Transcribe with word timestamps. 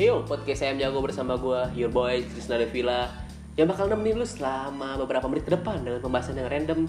Yo, 0.00 0.24
podcast 0.24 0.64
saya 0.64 0.72
jago 0.80 1.04
bersama 1.04 1.36
gue, 1.36 1.76
your 1.76 1.92
boy 1.92 2.24
Trisna 2.24 2.56
Devila. 2.56 3.12
Yang 3.52 3.76
bakal 3.76 3.84
nemenin 3.92 4.16
lu 4.16 4.24
selama 4.24 4.96
beberapa 4.96 5.28
menit 5.28 5.44
ke 5.44 5.52
depan 5.52 5.84
Dengan 5.84 6.00
pembahasan 6.00 6.40
yang 6.40 6.48
random, 6.48 6.88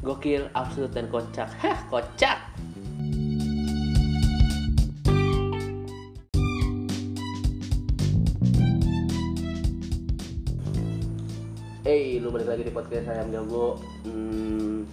gokil, 0.00 0.48
absurd, 0.56 0.88
dan 0.96 1.12
kocak. 1.12 1.52
Hah, 1.60 1.84
kocak! 1.92 2.40
Hey, 11.84 12.24
lu 12.24 12.32
balik 12.32 12.56
lagi 12.56 12.64
di 12.64 12.72
podcast 12.72 13.04
saya 13.04 13.28
jago. 13.28 13.76
Hmm, 14.08 14.88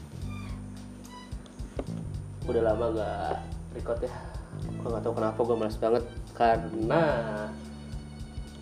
Udah 2.43 2.75
lama 2.75 2.91
gak 2.91 3.39
record 3.71 4.03
ya? 4.03 4.11
Gue 4.83 4.91
gak 4.91 4.99
tau 4.99 5.15
kenapa 5.15 5.39
gue 5.39 5.55
males 5.55 5.79
banget 5.79 6.03
Karena 6.37 7.03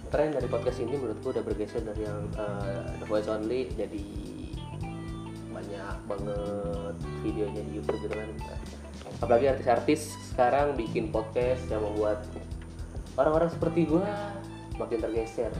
tren 0.08 0.32
dari 0.32 0.48
podcast 0.48 0.80
ini 0.80 0.96
menurut 0.96 1.20
gue 1.20 1.32
udah 1.36 1.44
bergeser 1.44 1.84
dari 1.84 2.08
yang 2.08 2.32
uh, 2.40 2.88
The 3.04 3.06
Voice 3.06 3.28
Only 3.28 3.68
Jadi 3.76 4.06
banyak 5.52 5.98
banget 6.08 6.96
videonya 7.20 7.62
di 7.68 7.72
Youtube 7.76 8.00
gitu 8.00 8.16
kan 8.16 8.32
Apalagi 9.20 9.52
artis-artis 9.52 10.16
sekarang 10.32 10.80
bikin 10.80 11.12
podcast 11.12 11.68
yang 11.68 11.84
membuat 11.84 12.24
orang-orang 13.20 13.52
seperti 13.52 13.88
gue 13.88 14.08
makin 14.80 15.00
tergeser 15.04 15.52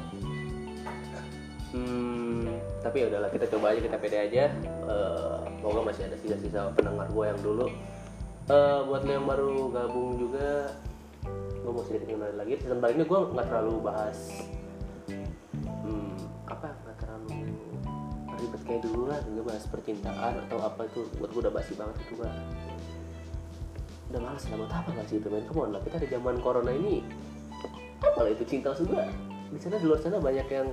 Hmm, 1.76 2.48
tapi 2.80 3.04
ya 3.04 3.12
udahlah 3.12 3.28
kita 3.28 3.52
coba 3.52 3.76
aja 3.76 3.84
kita 3.84 4.00
pede 4.00 4.16
aja. 4.16 4.48
Uh, 4.88 5.44
semoga 5.60 5.92
masih 5.92 6.08
ada 6.08 6.16
sisa-sisa 6.24 6.72
pendengar 6.72 7.12
gue 7.12 7.26
yang 7.28 7.42
dulu. 7.44 7.68
Uh, 8.48 8.88
buat 8.88 9.04
lo 9.04 9.12
yang 9.12 9.28
baru 9.28 9.68
gabung 9.76 10.16
juga, 10.16 10.72
gue 11.66 11.74
mau 11.74 11.84
sedikit 11.90 12.08
kenalin 12.14 12.38
lagi. 12.38 12.54
Season 12.62 12.78
kali 12.78 12.94
ini 12.94 13.04
gue 13.10 13.20
nggak 13.34 13.48
terlalu 13.50 13.74
bahas 13.82 14.20
hmm, 15.66 16.16
apa 16.46 16.68
nggak 16.70 16.98
terlalu 17.02 17.30
ribet 18.36 18.62
kayak 18.68 18.82
dulu 18.86 19.04
lah, 19.10 19.20
nggak 19.26 19.46
bahas 19.50 19.64
percintaan 19.66 20.34
atau 20.46 20.58
apa 20.62 20.82
itu. 20.86 21.02
Buat 21.18 21.30
gue 21.34 21.42
udah 21.50 21.54
basi 21.54 21.74
banget 21.74 21.96
itu 22.06 22.14
gue. 22.22 22.32
Udah 24.14 24.22
males 24.22 24.46
lah 24.46 24.56
buat 24.62 24.74
apa 24.74 24.90
nggak 24.94 25.08
sih 25.10 25.18
itu 25.18 25.28
main 25.34 25.46
Come 25.50 25.74
lah 25.74 25.82
kita 25.82 25.98
di 25.98 26.08
zaman 26.14 26.38
corona 26.38 26.70
ini 26.70 27.02
apa 28.06 28.20
lah 28.22 28.32
itu 28.32 28.46
cinta 28.46 28.70
juga 28.78 29.10
di 29.50 29.58
sana 29.58 29.82
di 29.82 29.86
luar 29.90 30.00
sana 30.00 30.22
banyak 30.22 30.48
yang 30.52 30.68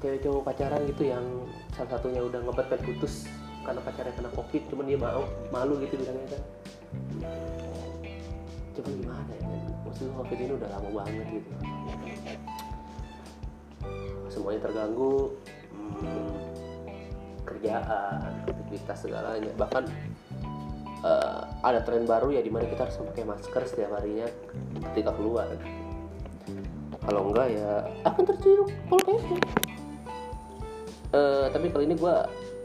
cewek 0.00 0.20
cowok 0.24 0.42
pacaran 0.48 0.80
gitu 0.88 1.02
yang 1.08 1.24
salah 1.76 1.96
satunya 1.96 2.20
udah 2.24 2.40
ngebet 2.44 2.80
putus 2.84 3.28
karena 3.64 3.80
pacarnya 3.84 4.12
kena 4.16 4.30
covid 4.32 4.62
cuman 4.72 4.84
dia 4.88 4.98
mau 4.98 5.24
malu 5.52 5.76
gitu 5.84 6.00
bilangnya 6.00 6.36
kan 6.36 6.42
cuman 8.80 8.96
gimana 9.00 9.30
ya 9.36 9.44
kan 9.44 9.60
maksudnya 9.84 10.12
covid 10.16 10.38
ini 10.40 10.52
udah 10.56 10.68
lama 10.72 10.88
banget 11.04 11.26
gitu. 11.36 11.50
Semuanya 14.30 14.60
terganggu 14.62 15.34
hmm, 16.00 16.32
kerjaan 17.44 18.20
aktivitas 18.46 18.98
segalanya. 19.02 19.52
Bahkan 19.58 19.84
uh, 21.02 21.42
ada 21.66 21.80
tren 21.82 22.06
baru 22.06 22.30
ya 22.32 22.40
di 22.40 22.48
mana 22.48 22.64
kita 22.70 22.86
harus 22.88 22.96
pakai 23.10 23.24
masker 23.26 23.62
setiap 23.66 23.90
harinya 23.98 24.30
ketika 24.92 25.10
keluar. 25.18 25.50
Kalau 27.00 27.32
enggak 27.32 27.48
ya 27.56 27.88
akan 28.06 28.22
tercium? 28.24 28.68
Polkesnya 28.86 29.40
Uh, 31.10 31.50
tapi 31.50 31.74
kali 31.74 31.90
ini 31.90 31.98
gue 31.98 32.14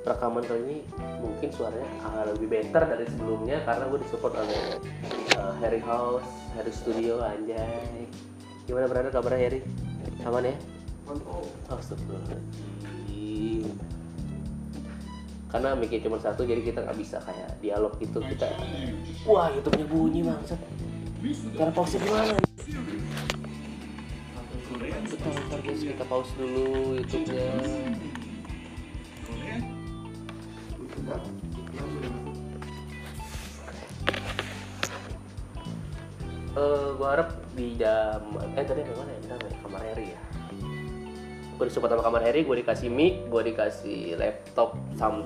rekaman 0.05 0.45
kali 0.45 0.61
ini 0.69 0.77
mungkin 1.17 1.49
suaranya 1.49 1.89
agak 2.05 2.37
lebih 2.37 2.47
better 2.53 2.83
dari 2.93 3.05
sebelumnya 3.09 3.57
karena 3.65 3.89
gue 3.89 3.99
disupport 4.05 4.37
oleh 4.37 4.77
uh, 5.35 5.53
Harry 5.59 5.83
House, 5.83 6.31
Harry 6.55 6.71
Studio, 6.71 7.19
anjay. 7.21 8.07
Gimana 8.65 8.89
berada 8.89 9.13
kabarnya 9.13 9.39
Harry? 9.45 9.61
Aman 10.25 10.49
ya? 10.49 10.55
Oh, 11.05 11.45
astagfirullahaladzim. 11.69 13.69
Karena 15.53 15.77
mikir 15.77 16.01
cuma 16.01 16.17
satu 16.17 16.41
jadi 16.43 16.65
kita 16.65 16.81
nggak 16.81 16.97
bisa 16.97 17.21
kayak 17.21 17.61
dialog 17.61 17.93
gitu 18.01 18.17
kita. 18.19 18.49
Wah 19.29 19.53
YouTube-nya 19.53 19.85
bunyi 19.85 20.25
bangsat. 20.25 20.57
Cara 21.55 21.71
pause 21.71 22.01
gimana? 22.01 22.35
Bentar, 25.05 25.31
bentar 25.31 25.59
guys, 25.61 25.81
kita 25.85 26.05
pause 26.09 26.33
dulu 26.35 26.97
YouTube-nya. 26.99 27.47
Uh, 36.55 36.89
gue 36.95 37.07
harap 37.07 37.29
di 37.53 37.75
jam 37.79 38.23
eh 38.55 38.65
tadi 38.65 38.81
mana 38.83 39.11
ya? 39.11 39.19
Kita 39.21 39.35
main 39.39 39.55
kamar 39.61 39.81
Harry 39.83 40.07
ya. 40.15 40.19
Gue 41.55 41.65
disupport 41.71 41.91
sama 41.95 42.03
kamar 42.03 42.21
Harry 42.27 42.41
gue 42.43 42.55
dikasih 42.63 42.89
mic 42.91 43.27
gue 43.31 43.41
dikasih 43.53 44.19
laptop 44.19 44.75
sam 44.95 45.23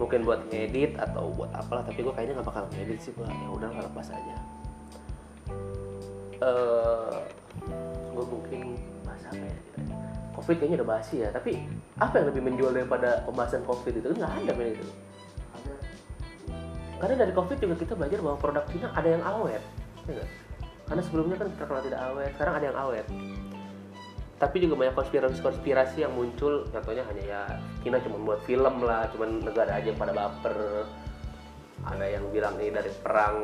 mungkin 0.00 0.24
buat 0.24 0.40
ngedit 0.48 0.96
atau 0.96 1.28
buat 1.36 1.52
apalah 1.52 1.84
tapi 1.84 2.00
gue 2.00 2.12
kayaknya 2.16 2.40
nggak 2.40 2.48
bakal 2.48 2.64
ngedit 2.72 2.98
sih 3.04 3.12
gue 3.12 3.28
ya 3.28 3.48
udah 3.52 3.68
nggak 3.68 3.86
lepas 3.92 4.08
aja. 4.12 4.36
Uh, 6.40 7.20
gue 8.16 8.24
mungkin 8.24 8.80
bahas 9.04 9.22
apa 9.28 9.44
ya? 9.44 9.56
Covid 10.40 10.56
kayaknya 10.56 10.76
udah 10.80 10.88
basi 10.88 11.14
ya 11.20 11.28
tapi 11.28 11.60
apa 12.00 12.16
yang 12.16 12.26
lebih 12.32 12.42
menjual 12.48 12.72
daripada 12.72 13.20
pembahasan 13.28 13.60
covid 13.68 13.92
itu? 13.92 14.08
Nggak 14.08 14.32
ada 14.44 14.52
men 14.56 14.72
itu 14.72 14.88
karena 17.00 17.16
dari 17.16 17.32
covid 17.32 17.56
juga 17.56 17.74
kita 17.80 17.96
belajar 17.96 18.20
bahwa 18.20 18.36
produk 18.36 18.64
Cina 18.68 18.92
ada 18.92 19.08
yang 19.08 19.24
awet 19.24 19.64
ya 20.14 20.26
karena 20.90 21.06
sebelumnya 21.06 21.36
kan 21.38 21.48
terkenal 21.54 21.82
tidak 21.86 22.00
awet 22.02 22.30
sekarang 22.34 22.54
ada 22.58 22.66
yang 22.66 22.78
awet. 22.82 23.06
Tapi 24.42 24.56
juga 24.58 24.74
banyak 24.74 24.96
konspirasi-konspirasi 24.98 26.02
yang 26.02 26.10
muncul 26.18 26.66
contohnya 26.66 27.06
hanya 27.06 27.22
ya 27.22 27.40
Cina 27.86 28.02
cuma 28.02 28.18
buat 28.18 28.40
film 28.42 28.82
lah 28.82 29.06
cuma 29.14 29.30
negara 29.30 29.78
aja 29.78 29.94
yang 29.94 30.00
pada 30.00 30.10
baper. 30.10 30.90
Ada 31.86 32.06
yang 32.10 32.26
bilang 32.34 32.58
ini 32.58 32.74
dari 32.74 32.90
perang 33.06 33.38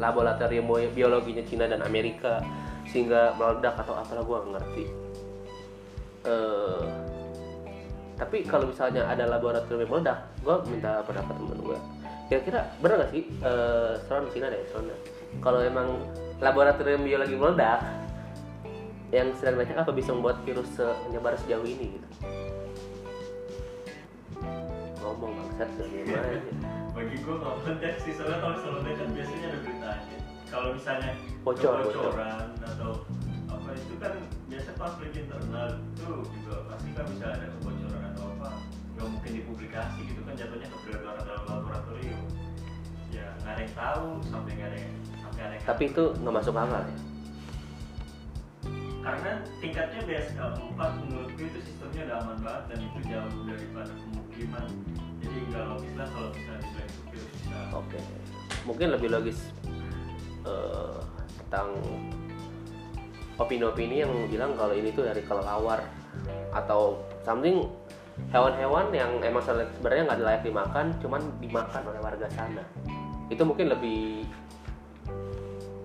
laboratorium 0.00 0.64
biologinya 0.96 1.44
Cina 1.44 1.68
dan 1.68 1.84
Amerika 1.84 2.40
sehingga 2.88 3.36
meledak 3.36 3.76
atau 3.84 4.00
apalah 4.00 4.24
gue 4.24 4.38
ngerti. 4.56 4.84
Uh, 6.24 6.84
tapi 8.16 8.48
kalau 8.48 8.68
misalnya 8.68 9.04
ada 9.08 9.28
laboratorium 9.28 9.84
yang 9.84 9.92
meledak 9.92 10.18
gue 10.40 10.56
minta 10.72 11.00
pendapat 11.04 11.36
temen 11.36 11.60
gue 11.60 11.78
kira-kira 12.30 12.70
benar 12.78 13.02
gak 13.02 13.10
sih 13.10 13.26
uh, 13.42 13.98
Stron 14.06 14.30
Cina 14.30 14.46
deh 14.46 14.62
Stron 14.70 14.86
kalau 15.42 15.58
emang 15.66 15.98
laboratorium 16.38 17.02
biologi 17.02 17.34
meledak 17.34 17.82
yang 19.10 19.34
sedang 19.34 19.58
banyak 19.58 19.74
apa 19.74 19.90
bisa 19.90 20.14
membuat 20.14 20.38
virus 20.46 20.70
menyebar 21.10 21.34
sejauh 21.42 21.66
ini 21.66 21.98
gitu? 21.98 22.08
Ngomong 25.02 25.34
bangsat 25.34 25.70
gimana 25.74 26.38
bagi 26.94 27.16
gue 27.18 27.34
nggak 27.34 27.56
penting 27.66 27.96
sih 28.02 28.12
soalnya 28.14 28.38
kalau 28.42 28.54
misalnya 28.58 28.92
kan 28.98 29.08
biasanya 29.14 29.46
ada 29.50 29.58
beritanya 29.62 30.18
kalau 30.50 30.68
misalnya 30.74 31.12
bocor 31.46 31.76
bocoran 31.86 32.46
atau 32.66 32.90
apa 33.50 33.68
itu 33.74 33.94
kan 34.02 34.14
biasa 34.50 34.70
konflik 34.78 35.10
internal 35.14 35.78
itu 35.94 36.10
juga. 36.30 36.56
Pasti 36.70 36.90
kan 36.94 37.06
bisa 37.06 37.26
ada 37.30 37.46
kebocoran 37.58 37.89
nggak 39.00 39.16
mungkin 39.16 39.32
dipublikasi 39.40 40.00
gitu 40.04 40.20
kan 40.28 40.36
jatuhnya 40.36 40.68
ke 40.68 40.92
dalam 41.00 41.44
laboratorium. 41.48 42.20
Ya 43.08 43.32
nggak 43.40 43.52
ada 43.56 43.62
yang 43.64 43.74
tahu 43.74 44.06
sampai 44.28 44.52
nggak 44.60 44.68
ada 44.68 44.76
yang 44.76 44.94
sampai 45.24 45.40
ada 45.40 45.54
yang 45.56 45.64
tapi 45.64 45.82
itu 45.88 46.04
nggak 46.20 46.34
masuk 46.36 46.52
akal 46.52 46.82
ya? 46.84 46.96
Karena 49.00 49.32
tingkatnya 49.64 50.00
BSL 50.04 50.50
4 50.76 51.00
menurutku 51.00 51.40
itu 51.40 51.58
sistemnya 51.64 52.02
udah 52.04 52.16
aman 52.20 52.38
banget 52.44 52.64
dan 52.68 52.78
itu 52.84 52.98
jauh 53.08 53.42
daripada 53.48 53.92
pemukiman. 53.96 54.68
Jadi 55.24 55.36
nggak 55.48 55.64
logis 55.72 55.94
lah 55.96 56.08
kalau 56.12 56.28
misalnya 56.36 56.60
dibilang 56.60 56.90
itu 56.92 57.18
bisa. 57.32 57.58
Oke. 57.72 57.96
Okay. 57.96 58.02
mungkin 58.68 58.92
lebih 58.92 59.08
logis 59.08 59.40
uh, 60.44 61.00
tentang 61.40 61.80
opini-opini 63.40 64.04
yang 64.04 64.12
bilang 64.28 64.52
kalau 64.52 64.76
ini 64.76 64.92
tuh 64.92 65.08
dari 65.08 65.24
kelelawar 65.24 65.80
atau 66.52 67.00
something 67.24 67.64
hewan-hewan 68.28 68.86
yang 68.92 69.10
emang 69.24 69.42
sebenarnya 69.42 70.02
nggak 70.12 70.20
layak 70.20 70.42
dimakan 70.44 70.86
cuman 71.00 71.22
dimakan 71.40 71.82
oleh 71.88 72.00
warga 72.04 72.28
sana. 72.30 72.62
Itu 73.32 73.42
mungkin 73.48 73.72
lebih 73.72 74.28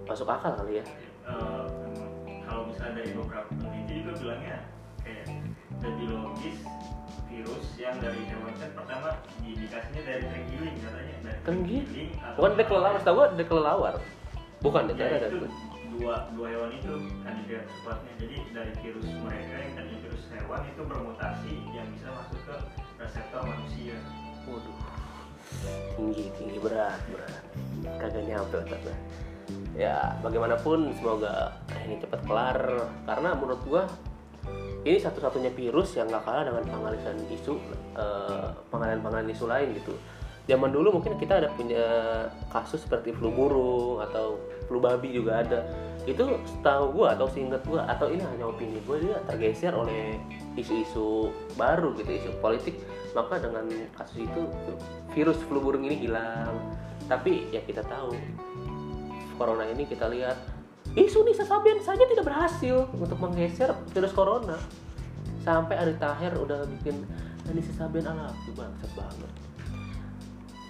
masuk 0.06 0.28
akal 0.30 0.54
kali 0.60 0.84
ya. 0.84 0.86
Uh, 1.26 1.66
kalau 2.46 2.70
misalnya 2.70 3.02
dari 3.02 3.12
beberapa 3.16 3.50
peneliti 3.50 3.94
juga 4.06 4.14
bilangnya 4.22 4.58
kayak 5.02 5.26
lebih 5.82 6.06
logis 6.14 6.58
virus 7.36 7.68
yang 7.76 7.96
dari 8.00 8.22
hewan 8.32 8.54
kan 8.56 8.70
pertama 8.72 9.10
indikasinya 9.44 10.02
dari 10.08 10.24
terenggiling 10.24 10.76
katanya 10.80 11.16
dari 11.20 11.40
terenggiling 11.44 12.10
bukan 12.40 12.52
dari 12.56 12.66
kelelawar 12.70 12.98
setahu 13.02 13.16
gue 13.18 13.28
dari 13.36 13.48
kelelawar 13.50 13.96
bukan 14.64 14.84
ya, 14.88 14.94
dari 14.96 15.16
itu 15.36 15.48
dua 15.96 16.16
dua 16.36 16.48
hewan 16.52 16.72
itu 16.76 16.94
kandidat 17.24 17.66
kuatnya 17.84 18.14
jadi 18.20 18.38
dari 18.52 18.74
virus 18.84 19.08
mereka 19.24 19.56
yang 19.56 19.72
tadinya 19.80 20.00
virus 20.04 20.24
hewan 20.32 20.62
itu 20.68 20.82
bermutasi 20.84 21.54
yang 21.72 21.88
bisa 21.96 22.08
masuk 22.12 22.40
ke 22.44 22.56
reseptor 23.00 23.42
manusia. 23.48 23.98
Waduh. 24.46 24.78
Tinggi 25.96 26.26
tinggi 26.36 26.58
berat 26.60 27.00
berat. 27.08 27.44
Kagak 28.02 28.24
nyampe 28.28 28.56
otaknya. 28.60 28.98
Ya 29.76 30.18
bagaimanapun 30.20 30.92
semoga 31.00 31.56
ini 31.86 32.02
cepat 32.04 32.22
kelar. 32.28 32.60
Karena 33.08 33.30
menurut 33.36 33.62
gua 33.64 33.84
ini 34.86 35.02
satu-satunya 35.02 35.50
virus 35.56 35.98
yang 35.98 36.12
nggak 36.12 36.24
kalah 36.28 36.44
dengan 36.46 36.64
pengalihan 36.70 37.18
isu 37.34 37.58
eh, 37.98 38.48
pengalihan-pengalihan 38.70 39.30
isu 39.34 39.46
lain 39.50 39.74
gitu 39.74 39.94
zaman 40.46 40.70
dulu 40.70 41.02
mungkin 41.02 41.18
kita 41.18 41.42
ada 41.42 41.50
punya 41.58 41.86
kasus 42.54 42.86
seperti 42.86 43.14
flu 43.18 43.34
burung 43.34 44.02
atau 44.06 44.38
flu 44.70 44.78
babi 44.78 45.14
juga 45.14 45.42
ada. 45.42 45.66
Itu 46.06 46.38
setahu 46.46 47.02
gua 47.02 47.18
atau 47.18 47.26
seingat 47.26 47.66
gua 47.66 47.90
atau 47.90 48.14
ini 48.14 48.22
hanya 48.22 48.46
opini 48.46 48.78
gua 48.86 49.02
dia 49.02 49.18
tergeser 49.26 49.74
oleh 49.74 50.22
isu-isu 50.54 51.34
baru 51.58 51.98
gitu 51.98 52.14
isu 52.14 52.30
politik. 52.40 52.78
Maka 53.18 53.42
dengan 53.42 53.66
kasus 53.98 54.22
itu 54.22 54.42
virus 55.18 55.42
flu 55.50 55.58
burung 55.58 55.82
ini 55.82 56.06
hilang. 56.06 56.54
Tapi 57.10 57.50
ya 57.50 57.62
kita 57.66 57.82
tahu 57.86 58.14
corona 59.42 59.66
ini 59.66 59.90
kita 59.90 60.06
lihat 60.14 60.38
isu 60.94 61.26
Nisa 61.26 61.44
Sabian 61.44 61.82
saja 61.82 62.06
tidak 62.06 62.24
berhasil 62.24 62.86
untuk 62.94 63.18
menggeser 63.18 63.74
virus 63.98 64.14
corona. 64.14 64.62
Sampai 65.42 65.78
Ari 65.78 65.98
Tahir 65.98 66.38
udah 66.38 66.70
bikin 66.70 67.02
Nisa 67.50 67.74
Sabian 67.74 68.10
ala 68.10 68.30
bangsat 68.54 68.94
banget 68.94 69.45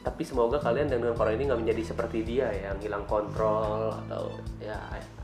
tapi 0.06 0.22
semoga 0.22 0.62
kalian 0.62 0.86
dengan 0.86 1.18
corona 1.18 1.34
ini 1.34 1.50
nggak 1.50 1.62
menjadi 1.66 1.82
seperti 1.82 2.22
dia 2.22 2.54
yang 2.54 2.78
hilang 2.78 3.10
kontrol 3.10 3.90
atau 4.06 4.38
ya 4.62 4.78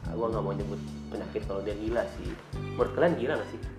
gue 0.09 0.25
nggak 0.25 0.41
mau 0.41 0.57
nyebut 0.57 0.81
penyakit 1.13 1.45
kalau 1.45 1.61
dia 1.61 1.77
gila 1.77 2.01
sih. 2.17 2.33
Menurut 2.57 2.91
kalian 2.97 3.13
gila 3.13 3.33
nggak 3.37 3.49
sih? 3.53 3.61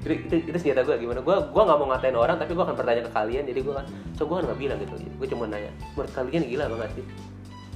Itu, 0.00 0.16
itu, 0.16 0.34
itu 0.48 0.56
senjata 0.56 0.80
gue 0.80 0.96
gimana? 0.96 1.20
Gue 1.20 1.36
gue 1.36 1.62
nggak 1.62 1.78
mau 1.78 1.86
ngatain 1.92 2.16
orang 2.16 2.40
tapi 2.40 2.56
gue 2.56 2.64
akan 2.64 2.72
bertanya 2.72 3.04
ke 3.04 3.12
kalian. 3.12 3.44
Jadi 3.46 3.60
gue 3.60 3.74
kan 3.76 3.86
so 4.16 4.24
gue 4.26 4.34
kan 4.40 4.44
nggak 4.50 4.58
bilang 4.58 4.78
gitu. 4.80 4.94
Gue 5.20 5.28
cuma 5.30 5.44
nanya 5.46 5.70
menurut 5.94 6.12
kalian 6.16 6.42
gila 6.48 6.64
banget 6.74 6.90
sih? 6.98 7.04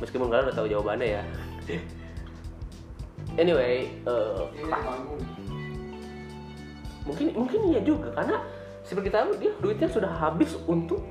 Meskipun 0.02 0.26
kalian 0.32 0.44
udah 0.50 0.56
tahu 0.56 0.66
jawabannya 0.66 1.08
ya. 1.20 1.22
Anyway 3.40 3.90
eh, 4.08 4.42
mungkin 7.04 7.26
mungkin 7.36 7.60
iya 7.70 7.80
juga 7.84 8.08
karena 8.16 8.40
seperti 8.84 9.12
kita 9.12 9.16
tahu 9.24 9.32
dia 9.40 9.52
duitnya 9.60 9.88
sudah 9.92 10.12
habis 10.12 10.56
untuk 10.64 11.04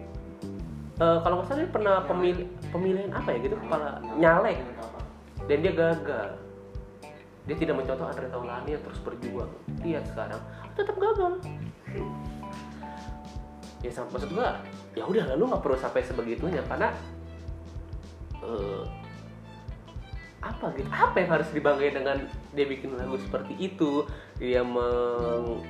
eh, 0.99 1.17
kalau 1.23 1.41
nggak 1.41 1.47
salah 1.49 1.59
dia 1.63 1.71
pernah 1.71 1.95
pemilih 2.05 2.45
pemilihan 2.69 3.09
apa 3.13 3.29
ya 3.33 3.37
gitu 3.41 3.55
kepala 3.57 4.01
nyalek. 4.17 4.57
Dan 5.49 5.57
dia 5.59 5.73
gagal. 5.75 6.29
Dia 7.43 7.55
tidak 7.59 7.75
mencontoh 7.75 8.07
Andre 8.07 8.31
Taulani 8.31 8.69
yang 8.75 8.83
terus 8.87 8.99
berjuang. 9.03 9.51
Lihat 9.83 10.07
sekarang. 10.07 10.39
Tetap 10.79 10.95
gagal. 10.95 11.43
Ya 13.83 13.91
maksud 13.91 14.31
gua 14.31 14.63
ya 14.95 15.03
udah 15.03 15.35
lalu 15.35 15.51
nggak 15.51 15.59
perlu 15.59 15.75
sampai 15.75 16.07
sebegitunya 16.07 16.63
karena 16.71 16.95
eh, 18.39 18.83
apa 20.39 20.71
gitu? 20.75 20.87
Apa 20.87 21.15
yang 21.19 21.29
harus 21.35 21.49
dibanggain 21.51 21.95
dengan 21.95 22.17
dia 22.55 22.65
bikin 22.67 22.95
lagu 22.95 23.19
seperti 23.19 23.55
itu? 23.59 24.07
Dia 24.39 24.63
meng- 24.63 25.63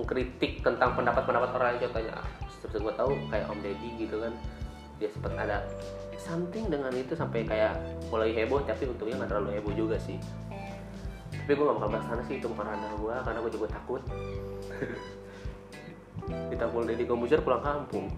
mengkritik 0.00 0.64
tentang 0.64 0.96
pendapat-pendapat 0.96 1.48
orang 1.52 1.66
lain 1.76 1.80
contohnya 1.84 2.16
seperti 2.48 2.76
gue 2.80 2.94
tahu 2.96 3.12
kayak 3.28 3.46
Om 3.52 3.60
Deddy 3.60 3.90
gitu 4.00 4.16
kan. 4.24 4.32
Dia 4.96 5.08
sempat 5.12 5.32
ada 5.36 5.64
something 6.16 6.68
dengan 6.68 6.92
itu 6.92 7.12
sampai 7.16 7.44
kayak 7.44 7.76
mulai 8.08 8.32
heboh 8.32 8.64
tapi 8.64 8.88
untungnya 8.88 9.24
nggak 9.24 9.30
terlalu 9.36 9.60
heboh 9.60 9.72
juga 9.76 9.96
sih. 10.00 10.16
Tapi 11.30 11.52
gue 11.56 11.64
gak 11.64 11.76
bakal 11.78 11.90
bahas 11.92 12.06
sana 12.08 12.22
sih 12.28 12.36
itu 12.40 12.46
bukan 12.48 12.66
ranah 12.68 12.92
gue 12.96 13.14
karena 13.24 13.38
gue 13.44 13.52
juga 13.52 13.66
takut. 13.68 14.02
Ditampol 16.52 16.84
Deddy 16.88 17.04
Kombuser 17.08 17.40
pulang 17.44 17.64
kampung. 17.64 18.12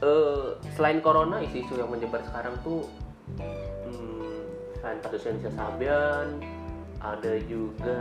Eh, 0.00 0.48
selain 0.72 1.04
corona 1.04 1.44
isu-isu 1.44 1.76
yang 1.76 1.92
menyebar 1.92 2.24
sekarang 2.24 2.56
tuh 2.64 2.88
hmm, 3.36 4.40
selain 4.80 4.96
kasusnya 5.04 5.36
Nisa 5.36 5.52
Sabian 5.52 6.40
ada 7.04 7.32
juga 7.44 8.00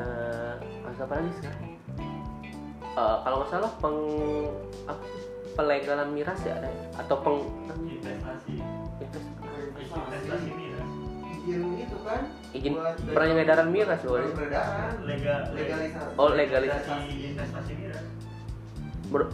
kasus 0.87 1.03
apa 1.03 1.13
lagi 1.19 1.31
sekarang 1.43 1.78
Eh, 2.97 3.17
kalau 3.21 3.35
nggak 3.41 3.49
salah 3.53 3.71
peng 3.77 3.97
apa 4.89 5.03
sih, 5.05 5.21
pelegalan 5.53 6.09
miras 6.09 6.39
ya 6.41 6.57
ada? 6.57 6.69
Atau 6.97 7.15
peng 7.21 7.39
investasi. 7.85 8.53
Investasi. 9.79 10.49
Miras. 10.57 10.89
Izin 11.39 11.61
itu 11.81 11.97
kan 12.03 12.23
izin 12.53 12.73
buat 12.75 12.97
peredaran 13.13 13.67
miras 13.69 13.99
loh 14.03 14.21
peredaran. 14.33 14.93
Legal 15.05 15.41
legalisasi. 15.53 16.13
Oh, 16.17 16.29
legalisasi. 16.33 16.93
investasi 17.33 17.71
miras. 17.77 18.05
Menur- 19.09 19.33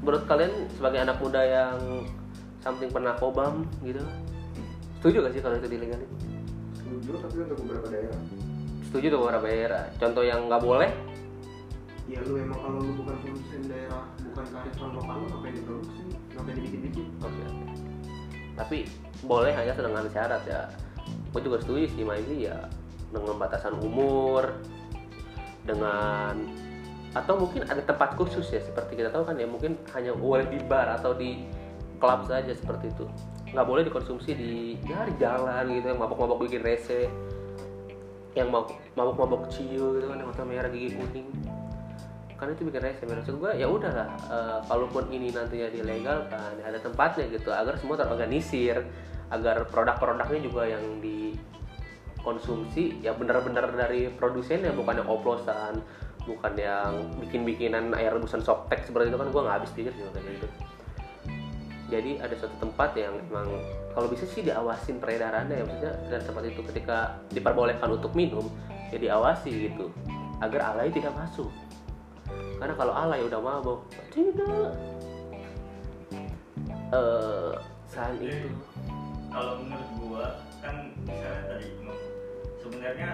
menurut 0.00 0.22
kalian 0.26 0.52
sebagai 0.74 0.98
anak 1.02 1.16
muda 1.18 1.42
yang 1.42 1.78
something 2.60 2.90
pernah 2.92 3.16
kobam 3.16 3.64
gitu 3.80 4.04
setuju 5.00 5.24
gak 5.24 5.32
sih 5.32 5.40
kalau 5.40 5.56
itu 5.56 5.68
dilegalin? 5.72 6.10
Setuju 6.76 7.10
tapi 7.24 7.36
untuk 7.48 7.58
beberapa 7.64 7.86
daerah. 7.88 8.20
Setuju 8.84 9.06
tuh 9.08 9.18
beberapa 9.24 9.46
daerah. 9.48 9.84
Contoh 9.96 10.22
yang 10.26 10.44
nggak 10.44 10.60
boleh 10.60 10.90
ya 12.10 12.20
lu 12.26 12.34
emang 12.42 12.58
kalau 12.58 12.78
lu 12.82 12.92
bukan 12.98 13.16
produsen 13.22 13.62
daerah 13.70 14.02
bukan 14.18 14.44
kearifan 14.50 14.90
lokal 14.98 15.14
lu 15.22 15.26
ngapain 15.30 15.54
diproduksi? 15.54 16.02
Ngapain 16.34 16.54
dibikin-bikin 16.58 17.06
oke 17.22 17.42
oke. 17.46 17.64
Tapi 18.58 18.78
boleh 19.22 19.52
hanya 19.54 19.72
dengan 19.78 20.04
syarat 20.10 20.42
ya. 20.44 20.62
Gue 21.30 21.40
juga 21.46 21.62
setuju 21.62 21.86
sih 21.94 22.02
Maizi 22.02 22.50
ya. 22.50 22.66
Dengan 23.14 23.38
batasan 23.38 23.78
umur 23.78 24.58
dengan 25.62 26.34
atau 27.10 27.34
mungkin 27.42 27.66
ada 27.66 27.82
tempat 27.82 28.14
khusus 28.14 28.46
ya 28.54 28.62
seperti 28.62 29.02
kita 29.02 29.10
tahu 29.10 29.26
kan 29.26 29.34
ya 29.38 29.46
mungkin 29.46 29.74
hanya 29.94 30.14
boleh 30.14 30.46
di 30.46 30.62
bar 30.62 30.94
atau 30.94 31.14
di 31.14 31.46
klub 32.02 32.26
saja 32.26 32.50
seperti 32.50 32.90
itu. 32.90 33.06
Nggak 33.54 33.66
boleh 33.66 33.82
dikonsumsi 33.86 34.30
di 34.34 34.54
ya 34.86 35.06
di 35.06 35.14
jalan 35.18 35.70
gitu 35.74 35.86
yang 35.94 36.00
mabok-mabok 36.02 36.46
bikin 36.46 36.62
rese 36.66 37.06
yang 38.38 38.46
mabok 38.50 38.78
mabok 38.94 39.50
ciu 39.50 39.98
gitu 39.98 40.06
kan 40.06 40.22
yang 40.22 40.30
mata 40.30 40.46
merah 40.46 40.70
gigi 40.70 40.94
kuning 40.94 41.26
kan 42.40 42.56
itu 42.56 42.64
bikin 42.64 42.80
rese 42.80 43.04
maksud 43.04 43.36
gue 43.36 43.52
ya 43.60 43.68
udahlah 43.68 44.08
eh, 44.32 44.58
kalaupun 44.64 45.12
ini 45.12 45.28
nantinya 45.28 45.68
dilegalkan 45.68 46.56
ya 46.56 46.72
ada 46.72 46.80
tempatnya 46.80 47.28
gitu 47.36 47.52
agar 47.52 47.76
semua 47.76 48.00
terorganisir 48.00 48.80
agar 49.28 49.68
produk-produknya 49.68 50.40
juga 50.40 50.64
yang 50.64 51.04
dikonsumsi 51.04 53.04
ya 53.04 53.12
benar-benar 53.12 53.68
dari 53.76 54.08
produsennya 54.08 54.72
bukan 54.72 55.04
yang 55.04 55.08
oplosan 55.12 55.84
bukan 56.24 56.52
yang 56.56 57.12
bikin-bikinan 57.20 57.92
air 57.92 58.16
rebusan 58.16 58.40
softtek 58.40 58.88
seperti 58.88 59.12
itu 59.12 59.20
kan 59.20 59.28
gue 59.28 59.40
nggak 59.44 59.56
habis 59.60 59.70
pikir 59.76 59.92
juga 59.92 60.16
kayak 60.16 60.40
gitu 60.40 60.48
jadi 61.90 62.22
ada 62.24 62.34
suatu 62.38 62.56
tempat 62.56 62.96
yang 62.96 63.12
emang 63.28 63.50
kalau 63.92 64.08
bisa 64.08 64.24
sih 64.24 64.46
diawasin 64.46 64.96
peredarannya 64.96 65.60
ya 65.60 65.64
maksudnya 65.66 65.94
dan 66.08 66.22
tempat 66.24 66.42
itu 66.48 66.60
ketika 66.72 67.20
diperbolehkan 67.34 67.90
untuk 67.92 68.16
minum 68.16 68.48
ya 68.88 68.96
diawasi 68.96 69.70
gitu 69.70 69.92
agar 70.40 70.74
alay 70.74 70.88
tidak 70.88 71.12
masuk 71.12 71.52
karena 72.60 72.74
kalau 72.76 72.92
alay 72.92 73.20
udah 73.24 73.40
mabok. 73.40 73.80
Tidak. 74.12 74.68
Eh 76.90 77.52
selain 77.90 78.14
itu. 78.20 78.50
kalau 79.30 79.62
menurut 79.62 79.90
gua 79.98 80.26
kan 80.60 80.90
misalnya 81.06 81.42
tadi 81.46 81.66
sebenarnya 82.60 83.10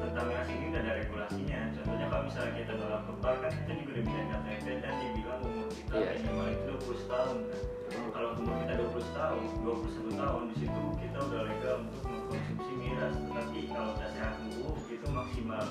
tentang 0.00 0.26
miras 0.28 0.48
ini 0.48 0.64
udah 0.72 0.80
ada 0.82 0.92
regulasinya. 0.98 1.60
Contohnya 1.76 2.06
kalau 2.08 2.22
misalnya 2.26 2.52
kita 2.56 2.72
dalam 2.76 3.00
kebal 3.04 3.34
kan 3.40 3.50
kita 3.52 3.72
juga 3.76 3.90
udah 3.92 4.02
bisa 4.04 4.20
KTP 4.28 4.66
dan 4.80 4.94
dibilang 4.98 5.40
umur 5.44 5.68
kita 5.70 5.92
Iya. 5.94 6.10
minimal 6.18 6.46
itu 6.48 6.62
20 6.72 7.04
tahun 7.08 7.36
kan. 7.48 7.60
Kalau 8.08 8.28
umur 8.36 8.54
kita 8.64 8.72
20 8.74 9.08
tahun 9.14 9.40
21 9.62 10.12
tahun 10.12 10.42
di 10.50 10.56
situ 10.58 10.82
kita 10.98 11.18
udah 11.22 11.40
legal 11.46 11.76
untuk 11.86 12.02
mengkonsumsi 12.04 12.72
miras 12.76 13.14
tetapi 13.16 13.58
kalau 13.70 13.90
udah 13.94 14.08
sehat 14.12 14.34
tubuh 14.42 14.74
itu 14.88 15.06
maksimal 15.08 15.64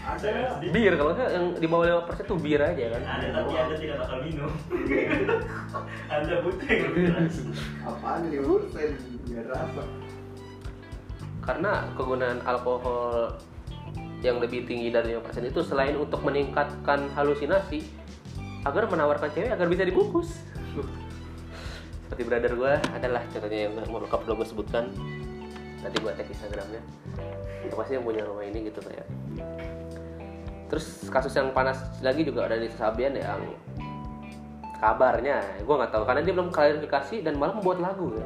Ada. 0.06 0.32
bir 0.70 0.94
kalau 0.94 1.12
nggak 1.18 1.30
yang 1.34 1.46
di 1.58 1.68
bawah 1.68 1.86
lima 1.90 2.02
persen 2.06 2.24
tuh 2.30 2.38
bir 2.38 2.62
aja 2.62 2.86
kan. 2.94 3.02
Ada 3.02 3.28
tapi 3.34 3.54
anda 3.58 3.76
tidak 3.82 3.98
bakal 4.06 4.18
minum. 4.22 4.52
Anda 6.14 6.36
keras 6.46 7.36
apaan 7.82 8.30
nih 8.30 8.40
persen? 8.46 8.90
Nggak 9.26 9.46
rasa 9.50 9.84
karena 11.46 11.86
kegunaan 11.94 12.42
alkohol 12.42 13.38
yang 14.26 14.42
lebih 14.42 14.66
tinggi 14.66 14.90
dari 14.90 15.14
5% 15.14 15.54
itu 15.54 15.62
selain 15.62 15.94
untuk 15.94 16.26
meningkatkan 16.26 17.14
halusinasi 17.14 17.86
agar 18.66 18.90
menawarkan 18.90 19.30
cewek 19.30 19.54
agar 19.54 19.70
bisa 19.70 19.86
dibungkus 19.86 20.42
seperti 22.06 22.22
brother 22.30 22.54
gue 22.54 22.74
adalah 22.94 23.26
contohnya 23.34 23.60
yang 23.66 23.74
mau 23.90 24.00
lengkap 24.00 24.20
udah 24.30 24.36
gue 24.38 24.48
sebutkan. 24.48 24.86
Nanti 25.82 25.98
gue 25.98 26.12
tag 26.14 26.30
instagramnya. 26.30 26.82
Itu 27.66 27.74
pasti 27.74 27.98
yang 27.98 28.06
punya 28.06 28.22
rumah 28.24 28.46
ini 28.46 28.70
gitu 28.70 28.80
kayak 28.86 29.10
terus 30.66 31.08
kasus 31.14 31.34
yang 31.38 31.54
panas 31.54 31.78
lagi 32.02 32.26
juga 32.26 32.50
ada 32.50 32.58
di 32.58 32.66
Sabian 32.74 33.14
yang 33.14 33.42
kabarnya 34.82 35.40
gue 35.62 35.76
nggak 35.78 35.94
tahu 35.94 36.04
karena 36.04 36.22
dia 36.26 36.34
belum 36.36 36.50
klarifikasi 36.52 37.16
dan 37.22 37.38
malah 37.38 37.56
membuat 37.58 37.80
lagu 37.82 38.12
ya. 38.18 38.26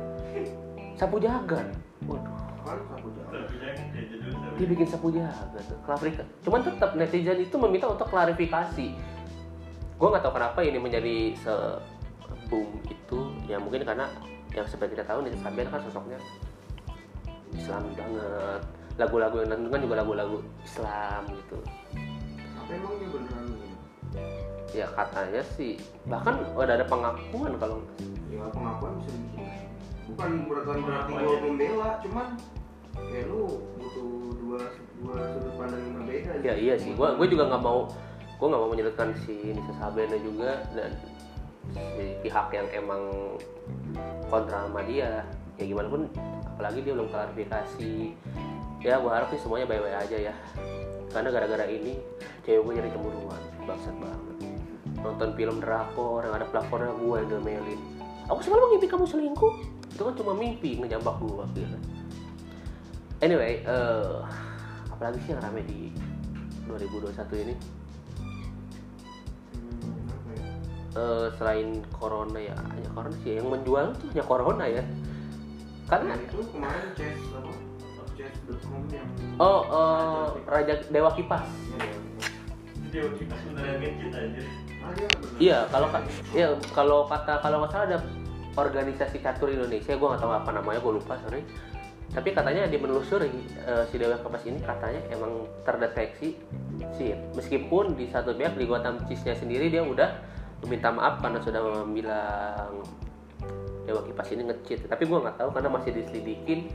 Sapu 0.96 1.20
jagan 1.20 1.68
waduh. 2.08 2.36
Kayak 2.64 4.06
judul 4.12 4.34
tapi 4.34 4.56
dia 4.60 4.68
bikin 4.68 4.88
sapu 4.88 5.08
jagat 5.12 5.64
tuh 5.68 5.80
klarifikasi. 5.84 6.32
Cuman 6.44 6.60
tetap 6.64 6.92
netizen 6.96 7.40
itu 7.44 7.56
meminta 7.60 7.88
untuk 7.92 8.08
klarifikasi. 8.08 8.88
Gue 10.00 10.08
nggak 10.08 10.24
tahu 10.24 10.34
kenapa 10.40 10.60
ini 10.64 10.80
menjadi 10.80 11.36
se 11.36 11.54
boom 12.50 12.82
itu 12.90 13.20
ya 13.46 13.62
mungkin 13.62 13.86
karena 13.86 14.10
yang 14.52 14.66
seperti 14.66 14.98
kita 14.98 15.06
tahu 15.06 15.24
nih 15.24 15.34
Sabian 15.40 15.70
kan 15.70 15.82
sosoknya 15.86 16.20
Islami 17.54 17.94
banget. 17.98 18.62
Lagu-lagu 19.00 19.36
yang 19.42 19.50
nonton 19.56 19.70
kan 19.72 19.80
juga 19.80 19.96
lagu-lagu 20.02 20.38
Islam 20.62 21.22
gitu. 21.32 21.58
Apa 22.58 22.72
emang 22.76 22.94
dia 23.00 23.10
beneran 23.10 23.46
ya 24.70 24.86
katanya 24.94 25.42
sih. 25.58 25.82
Bahkan 26.06 26.36
udah 26.58 26.76
ada 26.78 26.86
pengakuan 26.86 27.54
kalau 27.58 27.78
ya 28.30 28.46
pengakuan 28.54 28.92
bisa 29.02 29.12
bikin 29.14 29.46
bukan 30.10 30.30
bukan 30.50 30.78
berarti 30.90 31.14
gue 31.14 31.38
membela 31.46 31.90
cuman 32.02 32.28
ya 33.14 33.22
lu 33.30 33.62
butuh 33.78 34.10
dua 34.42 34.60
dua 35.06 35.14
sudut 35.38 35.54
pandang 35.54 35.82
yang 35.86 35.94
berbeda 36.02 36.32
ya 36.42 36.54
iya 36.58 36.76
sih. 36.78 36.92
Gue 36.98 37.10
gue 37.18 37.28
juga 37.30 37.50
nggak 37.54 37.62
mau 37.62 37.90
gue 38.40 38.48
nggak 38.50 38.62
mau 38.62 38.70
menyudutkan 38.70 39.10
si 39.26 39.54
Nisa 39.54 39.74
Sabena 39.78 40.18
juga 40.22 40.66
dan 40.74 40.92
si 41.76 42.06
pihak 42.26 42.48
yang 42.54 42.68
emang 42.74 43.02
kontra 44.30 44.66
sama 44.66 44.82
dia 44.86 45.26
ya 45.60 45.64
gimana 45.68 45.88
pun 45.92 46.02
apalagi 46.56 46.80
dia 46.84 46.94
belum 46.96 47.10
klarifikasi. 47.12 47.94
Ya 48.80 48.96
gue 48.96 49.12
harap 49.12 49.28
sih 49.32 49.40
semuanya 49.44 49.68
baik-baik 49.68 49.98
aja 50.08 50.18
ya. 50.32 50.36
Karena 51.12 51.30
gara-gara 51.36 51.66
ini 51.68 52.00
cewek 52.48 52.62
gue 52.64 52.74
jadi 52.80 52.90
cemburuan 52.96 53.42
bangsat 53.68 53.96
banget. 54.00 54.36
Nonton 55.00 55.30
film 55.36 55.58
drakor 55.60 56.24
yang 56.24 56.36
ada 56.36 56.46
pelakornya 56.48 56.92
gue 56.96 57.16
yang 57.24 57.30
domelin 57.32 57.82
aku 58.30 58.46
selalu 58.46 58.78
mimpi 58.78 58.86
kamu 58.86 59.10
selingkuh. 59.10 59.54
Itu 59.90 60.06
kan 60.06 60.14
cuma 60.14 60.32
mimpi 60.38 60.78
ngejambak 60.80 61.18
gue 61.18 61.66
gitu 61.66 61.78
anyway 63.20 63.60
eh 63.68 64.16
apalagi 64.92 65.20
sih 65.24 65.32
yang 65.36 65.44
rame 65.44 65.62
di 65.68 65.92
2021 66.68 67.44
ini 67.44 67.56
ya? 71.00 71.08
Eh, 71.18 71.28
selain 71.34 71.68
corona 71.92 72.36
ya 72.38 72.56
hanya 72.68 72.90
corona 72.92 73.16
sih 73.18 73.32
yang 73.34 73.48
menjual 73.48 73.96
tuh 73.96 74.08
hanya 74.12 74.26
corona 74.26 74.66
ya. 74.66 74.84
Karena 75.88 76.14
Nah, 76.14 76.20
itu 76.20 76.38
kemarin 76.46 76.88
chess 76.94 77.20
apa? 77.32 77.52
Chess.com 78.14 78.84
yang 78.92 79.08
oh 79.40 79.60
eh, 79.66 80.26
raja 80.46 80.74
dewa 80.86 81.10
kipas. 81.14 81.48
Ya, 81.72 81.88
Itu 82.76 82.88
dia 82.90 83.04
kita 83.16 83.36
sebenarnya 83.38 83.76
ngecit 83.80 84.12
aja. 84.12 84.42
ah, 84.80 84.92
iya 85.38 85.58
kalau 85.68 85.88
ka- 85.88 86.04
ya 86.32 86.48
kalau 86.72 87.00
kata 87.06 87.34
kalau 87.40 87.58
nggak 87.60 87.72
salah 87.72 87.86
ada 87.88 88.00
organisasi 88.56 89.18
catur 89.20 89.50
Indonesia. 89.50 89.94
Gue 89.94 90.08
nggak 90.10 90.20
tahu 90.20 90.34
apa 90.34 90.50
namanya 90.52 90.80
gue 90.80 90.94
lupa 90.94 91.16
sorry. 91.22 91.42
Tapi 92.10 92.34
katanya 92.34 92.66
dia 92.66 92.76
menelusuri 92.76 93.30
eh, 93.62 93.84
si 93.88 93.96
dewa 93.96 94.18
kipas 94.18 94.44
ini 94.44 94.58
katanya 94.60 95.00
emang 95.10 95.32
terdeteksi 95.64 96.36
sih 96.96 97.14
meskipun 97.34 97.94
di 97.94 98.10
satu 98.10 98.34
pihak 98.34 98.56
di 98.56 98.66
Gotham 98.66 98.98
Cheese-nya 99.06 99.38
sendiri 99.38 99.70
dia 99.70 99.80
udah 99.80 100.10
meminta 100.66 100.90
maaf 100.92 101.24
karena 101.24 101.40
sudah 101.40 101.62
bilang 101.88 102.84
dewa 103.88 104.02
kipas 104.06 104.30
ini 104.36 104.44
ngecit 104.50 104.86
tapi 104.86 105.08
gue 105.08 105.18
nggak 105.18 105.38
tahu 105.40 105.50
karena 105.56 105.70
masih 105.72 105.92
diselidikin 105.96 106.70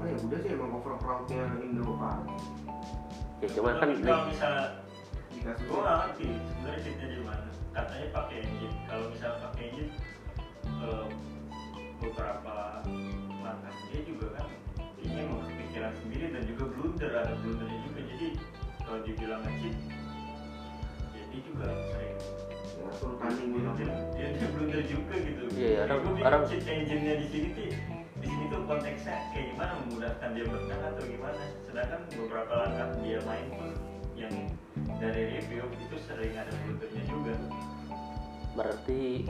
oh 0.00 0.04
ya 0.04 0.16
udah 0.18 0.38
sih 0.42 0.50
emang 0.52 0.70
overcrowdnya 0.76 1.44
Indo 1.62 1.96
Pak 1.96 2.16
ya 3.42 3.48
cuman 3.56 3.74
kan 3.78 3.88
kalau 4.02 4.24
misalnya 4.28 4.82
dikasih 5.42 5.64
gue 5.66 5.78
nggak 5.82 5.96
ngerti 5.98 6.26
sebenarnya 6.38 6.80
cheatnya 6.86 7.06
di 7.10 7.20
mana. 7.26 7.48
Katanya 7.72 8.06
pakai 8.14 8.36
engine. 8.46 8.76
Kalau 8.86 9.04
misalnya 9.10 9.38
pakai 9.42 9.62
engine, 9.66 9.92
eh, 10.62 11.06
beberapa 11.98 12.56
langkah 13.42 13.74
dia 13.90 14.00
juga 14.06 14.26
kan 14.38 14.48
ini 15.02 15.18
emang 15.18 15.42
kepikiran 15.50 15.92
sendiri 15.98 16.26
dan 16.30 16.42
juga 16.46 16.64
blunder 16.70 17.10
ada 17.10 17.34
blundernya 17.42 17.78
juga. 17.90 18.00
Jadi 18.06 18.28
kalau 18.86 19.00
dibilang 19.02 19.40
nge-cheat, 19.42 19.76
ya 19.82 20.01
dia 21.32 21.40
juga 21.42 21.66
sering 21.88 22.14
ya 22.76 22.88
suruh 22.92 23.16
tanding 23.16 23.48
dia, 23.48 23.62
gitu 23.72 23.84
dia, 24.12 24.26
dia 24.36 24.46
blunder 24.52 24.82
juga 24.84 25.14
gitu. 25.16 25.42
Iya, 25.52 25.64
iya, 25.66 25.80
orang- 25.82 26.00
Gue 26.04 26.22
orang- 26.22 26.44
cheat 26.44 26.64
engine-nya 26.64 27.14
di 27.16 27.26
sini 27.26 27.48
tuh 27.52 27.64
di 28.22 28.26
sini 28.28 28.44
tuh 28.46 28.60
konteksnya 28.64 29.16
kayak 29.32 29.46
gimana 29.50 29.72
memudahkan 29.82 30.28
dia 30.30 30.44
menang 30.44 30.82
atau 30.86 31.04
gimana. 31.04 31.42
Sedangkan 31.64 32.00
beberapa 32.12 32.52
langkah 32.54 32.88
dia 33.00 33.18
main 33.24 33.46
pun 33.50 33.70
yang 34.12 34.34
dari 34.98 35.22
review 35.34 35.64
itu 35.72 35.96
sering 35.98 36.32
ada 36.32 36.52
blundernya 36.54 37.02
juga. 37.06 37.34
berarti 38.52 39.24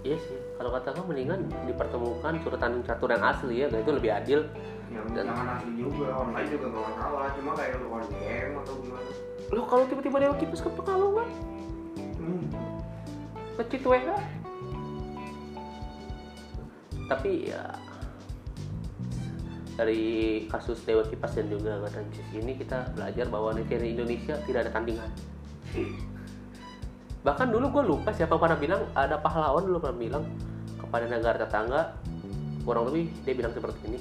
iya 0.00 0.16
sih 0.16 0.38
kalau 0.56 0.72
kata 0.72 0.96
gue 0.96 1.04
mendingan 1.04 1.44
dipertemukan 1.68 2.40
suruh 2.40 2.56
tanding 2.56 2.80
catur 2.80 3.12
yang 3.12 3.20
asli 3.20 3.60
ya 3.60 3.68
itu 3.68 3.92
lebih 3.92 4.08
adil 4.08 4.40
yang 4.88 5.04
Dan- 5.12 5.28
jangan 5.28 5.60
asli 5.60 5.76
juga 5.76 6.06
online 6.16 6.48
juga 6.48 6.66
gak 6.72 6.84
masalah 6.88 7.26
cuma 7.36 7.50
kayak 7.52 7.76
lu 7.76 7.88
on 7.92 8.04
game 8.16 8.56
atau 8.56 8.74
gimana 8.80 9.10
lo 9.54 9.62
kalau 9.70 9.84
tiba-tiba 9.86 10.16
dewa 10.22 10.34
kipas 10.38 10.62
ke 10.62 10.70
pekalongan? 10.74 11.28
Hmm. 12.18 12.46
ngecit 13.56 13.82
WH 13.86 14.10
tapi 17.06 17.54
ya 17.54 17.62
dari 19.76 20.44
kasus 20.48 20.82
Dewa 20.82 21.04
Kipas 21.04 21.36
dan 21.36 21.52
juga 21.52 21.76
Cheese 22.10 22.32
ini 22.32 22.56
kita 22.56 22.96
belajar 22.96 23.28
bahwa 23.28 23.52
negara 23.52 23.84
Indonesia 23.84 24.34
tidak 24.48 24.66
ada 24.66 24.72
tandingan. 24.72 25.10
Bahkan 27.22 27.46
dulu 27.52 27.66
gue 27.70 27.84
lupa 27.84 28.10
siapa 28.10 28.40
pernah 28.40 28.56
bilang 28.56 28.82
ada 28.96 29.20
pahlawan 29.20 29.68
dulu 29.68 29.78
pernah 29.84 29.98
bilang 30.00 30.24
kepada 30.80 31.04
negara 31.06 31.36
tetangga 31.36 31.80
kurang 32.64 32.90
lebih 32.90 33.12
dia 33.22 33.34
bilang 33.36 33.52
seperti 33.54 33.78
ini 33.86 33.98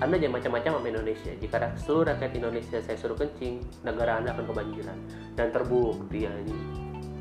anda 0.00 0.16
jangan 0.16 0.40
macam-macam 0.40 0.70
sama 0.80 0.88
Indonesia. 0.88 1.32
Jika 1.36 1.56
seluruh 1.76 2.08
rakyat 2.08 2.32
Indonesia 2.32 2.78
saya 2.80 2.96
suruh 2.96 3.20
kencing 3.20 3.60
negara 3.84 4.16
anda 4.16 4.32
akan 4.32 4.48
kebanjiran 4.48 4.96
dan 5.36 5.52
terbukti 5.52 6.24
ya 6.24 6.32
ini. 6.40 6.56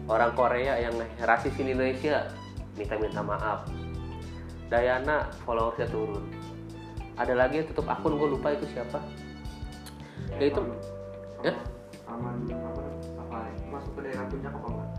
Orang 0.07 0.31
Korea 0.31 0.79
yang 0.79 0.95
rasis 1.19 1.51
di 1.59 1.67
Indonesia 1.67 2.31
minta-minta 2.79 3.19
maaf. 3.19 3.67
Dayana 4.71 5.27
followersnya 5.43 5.91
turun. 5.91 6.23
Ada 7.19 7.35
lagi 7.35 7.59
yang 7.59 7.67
tutup 7.67 7.83
akun 7.91 8.15
gue 8.15 8.29
lupa 8.31 8.55
itu 8.55 8.63
siapa. 8.71 9.03
Ya, 10.39 10.47
itu- 10.47 10.79
ya? 11.43 11.53
aman. 12.07 12.47
Apa? 13.27 13.37
Masuk 13.67 13.91
ke 13.99 14.07
daerah 14.07 14.23
puncak 14.31 14.55
apa 14.55 14.67
enggak? 14.71 14.89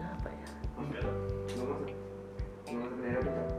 Apa 0.00 0.28
ya? 0.32 0.48
Enggak. 0.80 1.04
nggak 1.52 1.66
masuk. 1.68 1.88
Nggak 2.72 2.80
masuk 2.80 2.98
daerah 3.04 3.20
puncak 3.20 3.51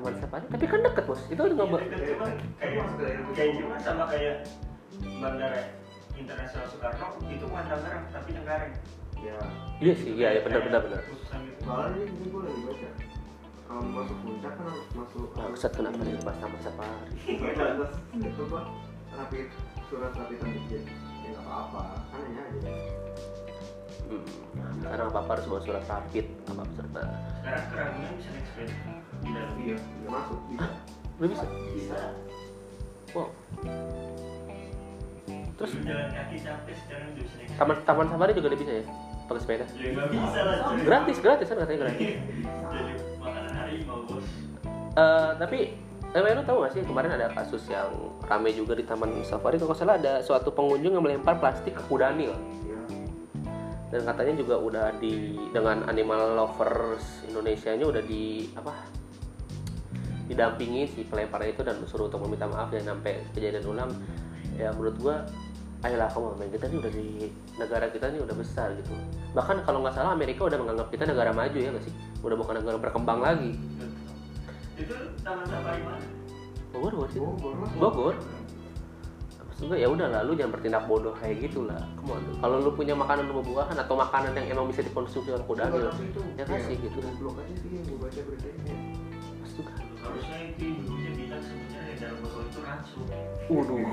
Taman 0.00 0.16
Safari 0.16 0.46
tapi 0.48 0.64
kan 0.64 0.80
deket 0.80 1.04
bos. 1.04 1.20
Itu 1.28 1.40
nggak 1.44 1.68
Iya, 1.84 2.16
cuma 2.16 2.26
kayak 2.56 2.72
masuk 2.80 2.96
ke 2.96 3.02
daerah 3.04 3.22
puncak 3.22 3.36
kayak 3.36 3.52
gimana 3.52 3.80
sama 3.84 4.04
kayak 4.08 4.36
bandara 5.20 5.60
internasional 6.16 6.66
Soekarno. 6.72 7.06
Itu 7.28 7.44
bukan 7.44 7.64
Tangerang 7.68 8.04
tapi 8.08 8.28
Cengkareng. 8.32 8.74
ya 9.20 9.36
iya 9.84 9.92
sih 9.92 10.16
iya 10.16 10.28
ya 10.32 10.40
benar 10.48 10.64
benar 10.64 10.80
benar. 10.80 11.00
Soalnya 11.60 12.08
ini, 12.08 12.24
gue 12.32 12.40
lagi 12.40 12.60
baca. 12.64 12.88
Kalau 13.68 13.82
masuk 13.92 14.16
puncak 14.24 14.52
kan 14.56 14.64
harus 14.64 14.88
masuk 14.96 15.24
Bangsat 15.36 15.72
kenapa 15.76 16.00
nih? 16.00 16.16
Pas 16.24 16.36
Taman 16.40 16.60
Safari 16.64 17.14
atas 17.60 17.92
itu 18.16 18.42
apa 18.48 18.60
rapid 19.12 19.46
surat 19.92 20.12
rapidan 20.16 20.48
dikit 20.56 20.82
ya 20.88 21.28
nggak 21.36 21.44
apa-apa. 21.44 21.82
Kan 22.08 22.18
hanya 22.24 22.42
aja 22.48 22.72
hmm. 24.10 24.82
sekarang 24.82 25.06
apa 25.14 25.18
apa 25.22 25.30
harus 25.38 25.46
bawa 25.46 25.60
surat 25.62 25.84
rapid 25.86 26.26
apa 26.50 26.62
serta. 26.74 27.02
Sekarang 27.06 27.64
keraguan 27.70 28.12
bisa 28.18 28.28
naik 28.34 28.46
sepeda. 28.50 28.74
Di 29.20 29.30
dalam. 29.30 29.52
iya 29.62 29.76
nggak 29.78 30.10
masuk 30.10 30.38
bisa. 30.50 30.68
Udah 31.20 31.28
bisa? 31.28 31.46
Bisa. 31.76 31.98
wow. 33.14 33.28
Terus? 35.60 35.70
Jalan 35.84 36.08
kaki 36.08 36.36
capek 36.40 36.74
sekarang 36.88 37.10
bisa 37.14 37.34
naik 37.38 37.50
taman 37.54 37.76
taman 37.84 38.06
safari 38.10 38.32
juga 38.34 38.48
udah 38.50 38.60
bisa 38.60 38.72
ya? 38.72 38.84
Pakai 39.30 39.40
sepeda? 39.46 39.66
Ya 39.78 39.90
bisa 40.10 40.40
lah. 40.42 40.56
gratis 40.82 41.16
gratis 41.22 41.46
kan 41.46 41.56
katanya 41.62 41.78
gratis. 41.86 42.00
Jadi 42.02 42.92
makanan 43.22 43.52
harimau 43.54 44.00
bos. 44.08 44.26
Eh, 44.90 45.30
tapi 45.38 45.58
eh, 46.10 46.34
lu 46.34 46.42
tahu 46.42 46.66
gak 46.66 46.72
sih 46.74 46.82
kemarin 46.82 47.14
ada 47.14 47.30
kasus 47.30 47.62
yang 47.70 47.94
rame 48.26 48.50
juga 48.50 48.74
di 48.74 48.82
taman 48.82 49.22
safari? 49.22 49.62
Kalau 49.62 49.76
salah 49.78 49.94
ada 49.94 50.18
suatu 50.18 50.50
pengunjung 50.50 50.98
yang 50.98 51.04
melempar 51.04 51.38
plastik 51.38 51.78
ke 51.78 51.82
kuda 51.86 52.10
nil 52.18 52.34
ya 52.34 52.38
dan 53.90 54.06
katanya 54.06 54.34
juga 54.38 54.54
udah 54.54 54.86
di 55.02 55.34
dengan 55.50 55.82
animal 55.90 56.38
lovers 56.38 57.26
Indonesia 57.26 57.74
nya 57.74 57.86
udah 57.90 58.02
di 58.06 58.46
apa 58.54 58.74
didampingi 60.30 60.86
si 60.86 61.02
pelemparnya 61.10 61.50
itu 61.58 61.62
dan 61.66 61.74
suruh 61.90 62.06
untuk 62.06 62.22
meminta 62.22 62.46
maaf 62.46 62.70
dan 62.70 62.86
sampai 62.86 63.18
kejadian 63.34 63.66
ulang. 63.66 63.90
Ya 64.54 64.70
menurut 64.70 64.94
gua 65.02 65.26
ayolah 65.82 66.06
kamu 66.06 66.38
main 66.38 66.50
kita 66.54 66.70
nih 66.70 66.78
udah 66.78 66.92
di 66.94 67.06
negara 67.58 67.86
kita 67.90 68.06
nih 68.14 68.20
udah 68.22 68.36
besar 68.38 68.70
gitu. 68.78 68.94
Bahkan 69.34 69.66
kalau 69.66 69.82
nggak 69.82 69.98
salah 69.98 70.14
Amerika 70.14 70.46
udah 70.46 70.58
menganggap 70.62 70.88
kita 70.94 71.10
negara 71.10 71.34
maju 71.34 71.58
ya 71.58 71.74
nggak 71.74 71.82
sih? 71.82 71.94
Udah 72.22 72.36
bukan 72.38 72.54
negara 72.62 72.78
berkembang 72.78 73.18
lagi. 73.18 73.58
Itu 74.78 74.94
taman 75.26 75.44
safari 75.50 75.82
mana? 75.82 76.06
Bogor 76.70 76.92
Bogor 76.94 77.08
sih. 77.10 77.18
Bogor 77.18 77.54
lah 77.58 77.70
Bogor 77.74 78.14
maksud 79.60 79.76
gue 79.76 79.84
ya 79.84 79.92
udah 79.92 80.08
lah 80.08 80.24
lu 80.24 80.32
jangan 80.32 80.56
bertindak 80.56 80.88
bodoh 80.88 81.12
kayak 81.20 81.36
gitu 81.44 81.68
lah 81.68 81.84
come 82.00 82.16
on. 82.16 82.24
Kalau 82.40 82.64
lu 82.64 82.72
punya 82.72 82.96
makanan 82.96 83.28
buah-buahan 83.28 83.76
atau 83.76 83.92
makanan 83.92 84.32
yang 84.32 84.56
emang 84.56 84.72
bisa 84.72 84.80
dikonsumsi 84.80 85.36
oleh 85.36 85.44
kuda 85.44 85.68
ya 86.40 86.48
kasih 86.48 86.80
gitu. 86.80 86.96
goblok 86.96 87.44
aja 87.44 87.54
sih 87.60 87.68
yang 87.68 87.84
gue 87.84 87.98
baca 88.00 88.20
beritanya 88.24 88.72
Maksud 89.44 89.60
gue, 89.60 89.84
Harusnya 90.00 90.38
itu 90.48 90.64
ibunya 90.64 91.12
bilang 91.12 91.44
sebenarnya 91.44 91.94
dalam 92.00 92.16
botol 92.24 92.42
itu 92.48 92.60
racun. 92.64 93.04
waduh. 93.52 93.84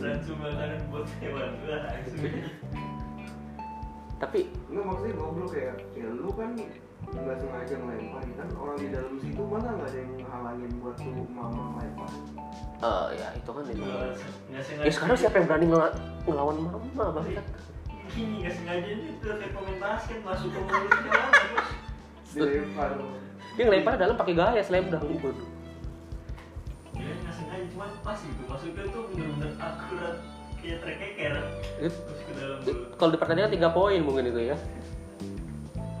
Langsung 0.00 0.38
makanan 0.40 0.80
buat 0.88 1.04
hewan 1.20 1.52
tapi 4.14 4.48
Enggak 4.72 4.84
maksudnya 4.88 5.12
goblok 5.20 5.48
kayak 5.52 5.76
ya 5.92 6.08
lu 6.08 6.32
kan 6.32 6.56
nggak 7.06 7.36
sengaja 7.36 7.74
ngelempar 7.76 8.22
ya 8.22 8.34
kan 8.34 8.48
orang 8.54 8.76
di 8.76 8.86
dalam 8.88 9.14
situ 9.18 9.42
mana 9.44 9.68
nggak 9.70 9.88
ada 9.88 9.98
yang 9.98 10.10
ngehalangin 10.16 10.70
buat 10.78 10.94
tuh 10.96 11.12
mama 11.28 11.62
ngelempar? 11.74 12.08
Eh 12.80 13.06
ya 13.16 13.28
itu 13.32 13.50
kan 13.50 13.64
itu 13.64 13.84
ya 14.80 14.90
sekarang 14.90 15.16
siapa 15.16 15.34
yang 15.36 15.46
berani 15.46 15.66
ngel- 15.68 15.96
ngelawan 16.24 16.56
mama 16.60 17.04
banget 17.12 17.44
gini 18.12 18.34
nggak 18.40 18.54
sengaja 18.54 18.88
itu 18.88 19.10
kayak 19.20 19.50
pemain 19.50 19.78
basket 19.80 20.18
masuk 20.22 20.48
ke 20.48 20.60
mulutnya 20.60 21.12
terus 22.34 22.50
dilempar. 22.50 22.90
Dia 23.54 23.62
ngelempar 23.64 23.92
dalam 23.94 24.14
pakai 24.14 24.34
gaya 24.34 24.60
slam 24.60 24.86
dunk 24.88 25.04
waduh 25.22 25.48
dia 26.94 27.12
nggak 27.14 27.34
sengaja 27.34 27.64
cuma 27.70 27.86
pas 28.00 28.18
gitu. 28.18 28.42
Masuknya 28.46 28.84
tuh 28.88 29.02
bener-bener 29.10 29.50
akurat 29.58 30.16
kayak 30.58 30.78
terkeker. 30.80 31.32
Terus 31.78 31.94
ke 31.98 32.32
dalam 32.34 32.58
mulut. 32.62 32.86
Kalau 32.94 33.10
di 33.10 33.18
pertandingan 33.18 33.50
tiga 33.50 33.68
poin 33.70 34.00
mungkin 34.00 34.30
itu 34.30 34.40
ya 34.50 34.56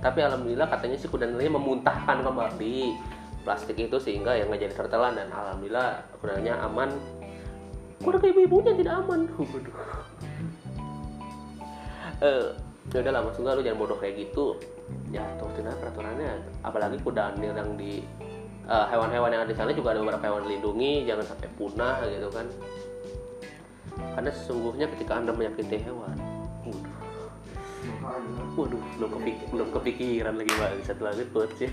tapi 0.04 0.20
alhamdulillah 0.20 0.68
katanya 0.68 1.00
si 1.00 1.08
kuda 1.08 1.32
nilainya 1.32 1.56
memuntahkan 1.56 2.20
kembali 2.20 2.92
plastik 3.40 3.80
itu 3.80 3.96
sehingga 3.96 4.36
yang 4.36 4.52
nggak 4.52 4.68
jadi 4.68 4.74
tertelan 4.76 5.16
dan 5.16 5.32
alhamdulillah 5.32 6.04
kudanya 6.20 6.60
aman. 6.60 6.92
Kuda 8.04 8.20
ke 8.20 8.36
ibu-ibunya 8.36 8.76
tidak 8.76 9.00
aman. 9.00 9.24
Waduh 9.32 9.76
eh 12.28 12.44
ya 12.92 13.00
udahlah 13.00 13.22
maksudnya 13.24 13.56
lu 13.56 13.64
jangan 13.64 13.80
bodoh 13.80 13.96
kayak 13.96 14.28
gitu. 14.28 14.60
Ya 15.08 15.24
aja 15.24 15.72
peraturannya. 15.80 16.36
Apalagi 16.60 17.00
kuda 17.00 17.32
anil 17.32 17.56
yang 17.56 17.72
di 17.80 18.04
eh, 18.68 18.86
hewan-hewan 18.92 19.32
yang 19.32 19.48
ada 19.48 19.52
di 19.52 19.56
sana 19.56 19.72
juga 19.72 19.96
ada 19.96 20.04
beberapa 20.04 20.20
hewan 20.28 20.44
dilindungi 20.44 21.08
jangan 21.08 21.24
sampai 21.32 21.48
punah 21.56 22.04
gitu 22.12 22.28
kan. 22.28 22.44
Karena 24.20 24.30
sesungguhnya 24.36 24.86
ketika 24.92 25.16
anda 25.16 25.32
menyakiti 25.32 25.80
hewan 25.80 26.12
waduh 26.68 27.03
Waduh, 28.54 28.82
belum 29.00 29.10
kepik 29.18 29.36
belum 29.50 29.68
kepikiran 29.74 30.34
lagi 30.38 30.52
bang 30.54 30.82
satu 30.86 31.02
lagi 31.08 31.24
coach 31.34 31.58
ya. 31.64 31.70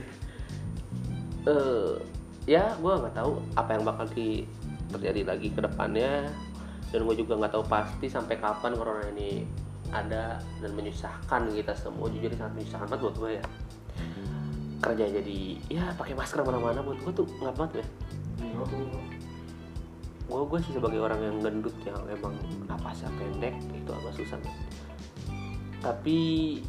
Eh, 1.46 1.94
ya 2.50 2.64
gue 2.78 2.94
nggak 2.94 3.16
tahu 3.18 3.38
apa 3.54 3.70
yang 3.78 3.84
bakal 3.86 4.06
di 4.10 4.46
terjadi 4.90 5.22
lagi 5.28 5.48
ke 5.54 5.62
depannya. 5.62 6.32
Dan 6.92 7.08
gue 7.08 7.16
juga 7.24 7.40
nggak 7.40 7.54
tahu 7.56 7.64
pasti 7.70 8.12
sampai 8.12 8.36
kapan 8.36 8.76
corona 8.76 9.08
ini 9.16 9.48
ada 9.92 10.40
dan 10.60 10.72
menyusahkan 10.76 11.52
kita 11.52 11.74
semua. 11.78 12.12
Jujur 12.12 12.32
sangat 12.36 12.54
menyusahkan 12.60 12.88
banget 12.90 13.04
buat 13.06 13.18
gue 13.22 13.32
ya. 13.38 13.46
Kerja 14.82 15.06
jadi 15.22 15.40
ya 15.70 15.84
pakai 15.94 16.18
masker 16.18 16.42
mana-mana 16.42 16.82
buat 16.82 17.00
gue 17.00 17.14
tuh 17.14 17.28
nggak 17.40 17.56
banget 17.56 17.72
ya. 17.84 17.86
Gue 20.32 20.42
gue 20.48 20.60
sih 20.64 20.74
sebagai 20.74 21.00
orang 21.00 21.20
yang 21.20 21.38
gendut 21.44 21.76
yang 21.84 22.00
emang 22.08 22.36
napasnya 22.66 23.12
pendek 23.20 23.56
itu 23.76 23.92
agak 23.92 24.14
susah 24.16 24.40
tapi 25.82 26.18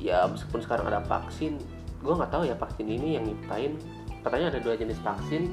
ya 0.01 0.25
meskipun 0.25 0.65
sekarang 0.65 0.89
ada 0.89 1.05
vaksin 1.05 1.61
gue 2.03 2.13
nggak 2.19 2.33
tahu 2.35 2.43
ya 2.49 2.57
vaksin 2.59 2.87
ini 2.89 3.21
yang 3.21 3.25
nyiptain. 3.29 3.79
Katanya 4.27 4.51
ada 4.57 4.59
dua 4.59 4.75
jenis 4.75 4.99
vaksin. 5.05 5.53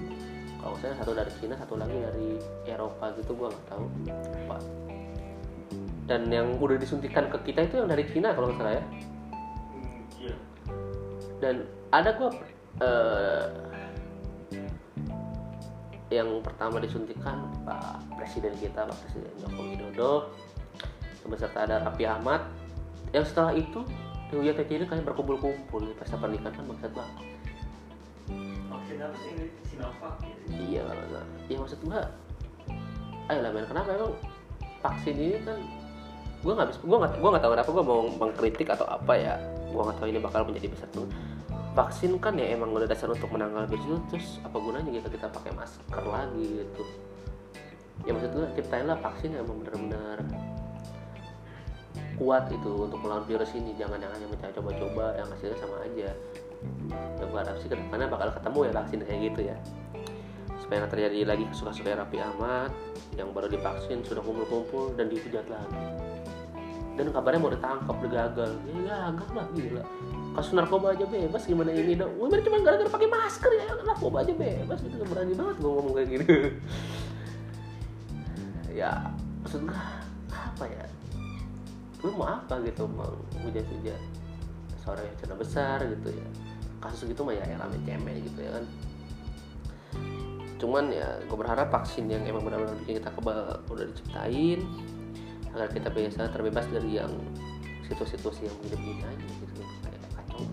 Kalau 0.60 0.75
saya 0.82 0.92
satu 0.98 1.16
dari 1.16 1.32
Cina 1.39 1.56
satu 1.56 1.80
lagi 1.80 1.94
dari 1.94 2.36
Eropa 2.68 3.13
gitu 3.20 3.38
gue 3.38 3.48
nggak 3.51 3.68
tahu. 3.70 3.86
Apa? 4.48 4.58
Dan 6.10 6.32
yang 6.34 6.58
udah 6.58 6.75
disuntikan 6.80 7.30
ke 7.30 7.54
kita 7.54 7.70
itu 7.70 7.84
yang 7.84 7.89
dari 7.92 8.04
Cina 8.10 8.34
kalau 8.34 8.50
nggak 8.50 8.60
salah 8.60 8.74
ya. 8.74 8.84
Hmm, 8.84 10.00
iya. 10.18 10.36
Dan 11.38 11.56
ada 11.94 12.10
gue 12.18 12.30
eh, 12.82 13.46
yang 16.10 16.42
pertama 16.42 16.82
disuntikan 16.82 17.46
Pak 17.62 18.18
Presiden 18.18 18.58
kita 18.58 18.89
Pak 18.89 18.98
Presiden 19.06 19.30
Joko 19.38 19.62
Widodo 19.62 20.13
beserta 21.29 21.70
ada 21.70 21.86
Raffi 21.86 22.10
Ahmad 22.10 22.42
yang 23.13 23.25
setelah 23.25 23.53
itu 23.57 23.81
Dewi 24.29 24.53
Tetiri 24.53 24.85
kalian 24.85 25.05
berkumpul-kumpul 25.05 25.89
di 25.89 25.93
pesta 25.98 26.13
pernikahan 26.13 26.53
kan 26.53 26.65
maksud 26.69 26.93
banget 26.93 27.15
vaksin 28.69 28.98
apa 29.01 29.15
sih 29.17 29.31
ini 29.33 29.45
Sinovac 29.65 30.13
ya 30.22 30.35
iya 30.53 30.81
nggak 30.85 31.25
ya 31.50 31.57
maksud 31.57 31.79
gua 31.81 32.01
ayo 33.29 33.39
lah 33.45 33.51
men 33.53 33.65
kenapa 33.65 33.89
emang 33.98 34.13
vaksin 34.85 35.15
ini 35.17 35.37
kan 35.41 35.57
gua 36.45 36.53
nggak 36.57 36.67
bisa 36.74 36.79
gua 36.85 36.98
nggak 37.01 37.11
gua 37.17 37.29
nggak 37.33 37.43
tahu 37.43 37.51
kenapa 37.57 37.69
gua 37.74 37.85
mau 37.85 38.01
mengkritik 38.07 38.67
atau 38.72 38.87
apa 38.87 39.13
ya. 39.17 39.35
Gua 39.69 39.85
nggak 39.85 39.98
tahu 40.01 40.07
ini 40.09 40.17
bakal 40.17 40.41
menjadi 40.50 40.67
besar 40.74 40.89
tuh 40.89 41.05
vaksin 41.77 42.17
kan 42.17 42.33
ya 42.33 42.57
emang 42.57 42.74
udah 42.74 42.89
dasar 42.89 43.13
untuk 43.13 43.29
menangkal 43.29 43.69
virus 43.69 43.85
itu 43.85 43.98
terus 44.09 44.27
apa 44.41 44.57
gunanya 44.57 44.89
kita 44.89 45.07
kita 45.13 45.27
pakai 45.29 45.51
masker 45.53 46.03
lagi 46.05 46.45
gitu. 46.65 46.83
Ya 48.09 48.11
maksud 48.17 48.31
gua 48.33 48.50
ciptainlah 48.57 48.98
vaksin 48.98 49.37
yang 49.37 49.45
benar-benar 49.45 50.25
kuat 52.20 52.51
itu 52.51 52.72
untuk 52.86 53.00
melawan 53.00 53.24
virus 53.24 53.55
ini. 53.55 53.72
Jangan 53.79 53.98
yang 54.03 54.12
hanya 54.12 54.27
mencoba 54.27 54.51
coba-coba 54.60 55.05
yang 55.16 55.27
hasilnya 55.32 55.58
sama 55.58 55.75
aja. 55.88 56.12
Ya 56.92 57.24
gua 57.32 57.40
harap 57.48 57.55
sih 57.64 57.72
ke 57.72 57.75
depannya 57.79 58.12
bakal 58.12 58.29
ketemu 58.36 58.60
ya 58.68 58.72
vaksin 58.75 59.00
kayak 59.08 59.20
gitu 59.32 59.42
ya. 59.48 59.58
Supaya 60.60 60.77
nggak 60.84 60.92
terjadi 60.92 61.18
lagi 61.24 61.44
kasus-kasus 61.48 61.88
Raffi 61.88 62.20
Ahmad 62.20 62.72
yang 63.16 63.32
baru 63.32 63.48
divaksin 63.48 64.03
sudah 64.03 64.22
kumpul-kumpul 64.22 64.94
dan 65.00 65.08
dihujat 65.08 65.48
lagi. 65.48 65.82
Dan 67.00 67.16
kabarnya 67.16 67.40
mau 67.40 67.51
ditangkap 67.55 67.96
udah 67.96 68.12
gagal. 68.12 68.51
Ya 68.84 69.16
gagal 69.16 69.29
lah 69.32 69.48
gila. 69.55 69.84
Kasus 70.36 70.51
narkoba 70.53 70.94
aja 70.94 71.08
bebas 71.10 71.42
gimana 71.48 71.74
ini 71.74 71.98
dong 71.98 72.14
Wah, 72.22 72.29
cuma 72.29 72.62
gara-gara 72.62 72.86
pakai 72.86 73.10
masker 73.10 73.51
ya 73.55 73.66
narkoba 73.88 74.22
aja 74.22 74.34
bebas. 74.36 74.77
Gitu 74.84 75.03
berani 75.08 75.34
banget 75.34 75.55
gue 75.58 75.72
ngomong 75.72 75.94
kayak 75.96 76.10
gitu 76.12 76.24
ya 78.79 79.12
maksud 79.44 79.66
gue 79.66 79.82
apa 80.29 80.66
ya 80.70 80.86
lu 82.00 82.16
mau 82.16 82.31
apa 82.31 82.64
gitu 82.64 82.88
mau 82.88 83.12
hujat-hujat 83.44 84.01
seorang 84.79 85.03
yang 85.03 85.16
cerita 85.20 85.35
besar 85.35 85.77
gitu 85.83 86.09
ya. 86.16 86.27
Kasus 86.79 87.12
gitu 87.12 87.27
mah 87.27 87.35
ya 87.35 87.44
rame 87.59 87.77
cemeh 87.83 88.16
gitu 88.24 88.40
ya 88.40 88.51
kan. 88.55 88.66
Cuman 90.59 90.92
ya 90.92 91.20
gue 91.27 91.38
berharap 91.38 91.72
vaksin 91.72 92.07
yang 92.07 92.24
emang 92.24 92.48
benar-benar 92.48 92.75
bikin 92.83 93.03
kita 93.03 93.12
kebal 93.12 93.59
udah 93.68 93.85
diciptain 93.92 94.64
agar 95.51 95.68
kita 95.72 95.88
bisa 95.92 96.27
terbebas 96.31 96.68
dari 96.72 97.00
yang 97.00 97.12
situasi-situasi 97.88 98.48
yang 98.48 98.55
begini-begini 98.64 99.03
aja 99.03 99.27
gitu. 99.44 99.62
Kayak 99.83 100.01
kacau 100.16 100.44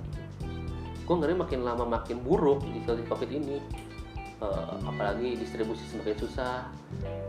gue 1.07 1.15
ngeri 1.15 1.35
makin 1.39 1.63
lama 1.63 1.87
makin 1.87 2.19
buruk 2.19 2.67
di 2.67 2.83
situasi 2.83 3.07
covid 3.07 3.31
ini 3.31 3.63
Eh, 4.37 4.75
apalagi 4.85 5.41
distribusi 5.41 5.81
semakin 5.89 6.13
susah 6.21 6.69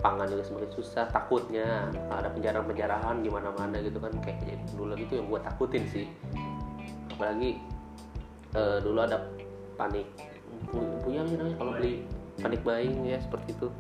pangan 0.04 0.28
juga 0.28 0.44
semakin 0.44 0.72
susah 0.76 1.08
takutnya 1.08 1.88
ada 2.12 2.28
penjarahan-penjarahan 2.36 3.24
di 3.24 3.32
mana-mana 3.32 3.80
gitu 3.80 3.96
kan 4.04 4.12
kayak 4.20 4.44
kejadian 4.44 4.68
dulu 4.76 4.92
gitu 5.00 5.14
yang 5.16 5.28
gue 5.32 5.40
takutin 5.40 5.84
sih. 5.88 6.06
Apalagi 7.16 7.64
eh, 8.60 8.78
dulu 8.84 9.00
ada 9.00 9.24
panik 9.80 10.04
pu- 10.68 11.00
punya 11.00 11.24
sih 11.32 11.40
namanya 11.40 11.56
kalau 11.56 11.72
beli 11.80 12.04
panik 12.44 12.60
buying 12.68 13.08
ya 13.08 13.24
seperti 13.24 13.56
itu. 13.56 13.72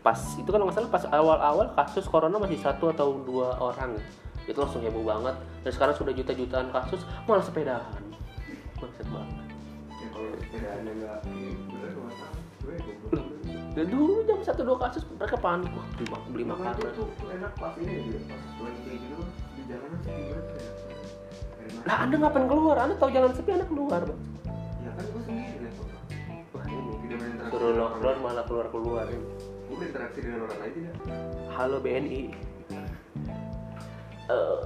Pas 0.00 0.16
itu 0.40 0.48
kan 0.48 0.64
nggak 0.64 0.72
salah 0.72 0.88
pas 0.88 1.04
awal-awal 1.12 1.66
kasus 1.76 2.08
corona 2.08 2.40
masih 2.40 2.56
satu 2.64 2.96
atau 2.96 3.20
dua 3.28 3.60
orang. 3.60 3.92
Itu 4.48 4.56
langsung 4.56 4.80
heboh 4.80 5.04
banget. 5.04 5.36
Dan 5.68 5.70
sekarang 5.74 5.92
sudah 5.92 6.16
juta-jutaan 6.16 6.72
kasus 6.72 7.04
malah 7.28 7.44
sepedahan 7.44 8.02
Maksud 8.80 9.04
banget. 9.12 9.36
Ya 10.00 10.06
kalau 10.16 10.28
sepedaannya 10.40 10.92
nggak 10.96 11.18
dan 13.76 13.92
dulu 13.92 14.24
jam 14.24 14.40
satu 14.40 14.64
dua 14.64 14.88
kasus 14.88 15.04
mereka 15.20 15.36
panik. 15.36 15.68
Wah 15.76 15.84
beli, 15.92 16.06
mak- 16.08 16.26
beli 16.32 16.44
makanan. 16.48 16.80
tuh, 16.80 17.12
tuh 17.12 17.28
enak 17.28 17.52
pas 17.60 17.76
ini 17.76 17.92
aja 18.00 18.18
pas 18.24 18.40
lagi 18.64 18.80
kayak 18.88 18.98
gitu 19.04 19.22
di 19.52 19.62
jalanan 19.68 19.98
sepi 20.00 20.22
banget 20.32 20.46
ya? 20.48 20.70
Lah 21.84 21.96
anda 22.00 22.16
ngapain 22.16 22.46
keluar? 22.48 22.76
Anda 22.80 22.94
tahu 22.96 23.10
jalan 23.12 23.32
sepi 23.36 23.50
anda 23.52 23.66
keluar 23.68 24.00
bang. 24.00 24.20
Ya 24.80 24.90
kan 24.96 25.04
gue 25.04 25.22
sendiri 25.28 25.56
lihat 25.60 25.74
wah 26.56 26.64
ini 26.64 26.92
suruh 27.52 27.72
lockdown 27.76 28.00
orang 28.00 28.20
malah 28.24 28.44
keluar 28.48 28.66
keluar 28.72 29.04
lain. 29.12 29.22
gue 29.66 29.76
berinteraksi 29.76 30.18
dengan 30.24 30.40
orang 30.48 30.58
lain 30.62 30.72
tidak? 30.72 30.94
Halo 31.52 31.76
BNI 31.84 32.22
eh 34.26 34.60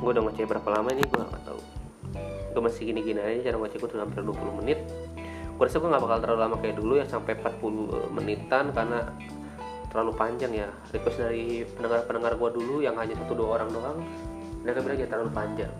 gue 0.00 0.10
udah 0.10 0.22
ngecek 0.24 0.48
berapa 0.48 0.68
lama 0.72 0.88
ini 0.96 1.04
gue 1.04 1.20
gak 1.20 1.44
tahu. 1.44 1.60
Gue 2.56 2.62
masih 2.64 2.82
gini-gini 2.88 3.20
aja 3.20 3.52
cara 3.52 3.56
ngecek 3.60 3.78
gue 3.84 3.88
udah 3.92 4.00
hampir 4.08 4.24
20 4.24 4.58
menit 4.64 4.80
gue 5.54 5.64
rasa 5.64 5.78
gue 5.78 5.86
gak 5.86 6.02
bakal 6.02 6.18
terlalu 6.18 6.40
lama 6.42 6.56
kayak 6.58 6.76
dulu 6.82 6.92
ya 6.98 7.06
sampai 7.06 7.38
40 7.38 8.10
menitan 8.10 8.74
karena 8.74 9.06
terlalu 9.94 10.12
panjang 10.18 10.50
ya. 10.50 10.68
Request 10.90 11.22
dari 11.22 11.62
pendengar-pendengar 11.78 12.34
gue 12.34 12.50
dulu 12.58 12.82
yang 12.82 12.98
hanya 12.98 13.14
satu 13.14 13.38
dua 13.38 13.62
orang 13.62 13.70
doang 13.70 13.98
mereka 14.66 14.82
bilang 14.82 14.98
ya 14.98 15.06
terlalu 15.06 15.30
panjang. 15.30 15.72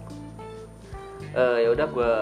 Eh 1.35 1.67
ya 1.67 1.69
udah 1.75 1.87
gue 1.91 2.13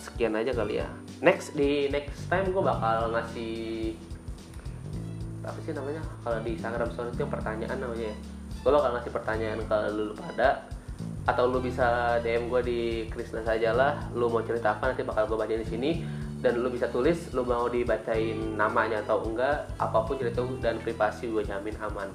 sekian 0.00 0.32
aja 0.32 0.56
kali 0.56 0.80
ya. 0.80 0.88
Next 1.20 1.52
di 1.52 1.92
next 1.92 2.24
time 2.32 2.48
gue 2.48 2.62
bakal 2.64 3.12
ngasih 3.12 3.92
apa 5.44 5.58
sih 5.60 5.76
namanya? 5.76 6.00
Kalau 6.24 6.38
di 6.40 6.50
Instagram 6.56 6.88
story 6.96 7.10
itu 7.12 7.28
pertanyaan 7.28 7.76
namanya 7.76 8.08
ya. 8.08 8.16
Gue 8.64 8.72
bakal 8.72 8.90
ngasih 8.96 9.12
pertanyaan 9.12 9.60
ke 9.60 9.76
lu 9.92 10.16
pada 10.16 10.64
atau 11.22 11.46
lu 11.46 11.62
bisa 11.62 12.18
DM 12.24 12.50
gue 12.50 12.60
di 12.66 12.80
Krisna 13.06 13.46
saja 13.46 13.70
lah 13.70 14.10
lu 14.10 14.26
mau 14.26 14.42
cerita 14.42 14.74
apa 14.74 14.90
nanti 14.90 15.06
bakal 15.06 15.30
gue 15.30 15.38
bacain 15.38 15.62
di 15.62 15.68
sini 15.70 15.90
dan 16.42 16.58
lu 16.58 16.68
bisa 16.74 16.90
tulis 16.90 17.30
lu 17.30 17.46
mau 17.46 17.70
dibacain 17.70 18.34
namanya 18.58 18.98
atau 19.06 19.22
enggak 19.22 19.62
apa 19.78 19.98
pun 20.02 20.18
cerita 20.18 20.42
dan 20.58 20.82
privasi 20.82 21.30
gue 21.30 21.46
jamin 21.46 21.78
aman. 21.78 22.10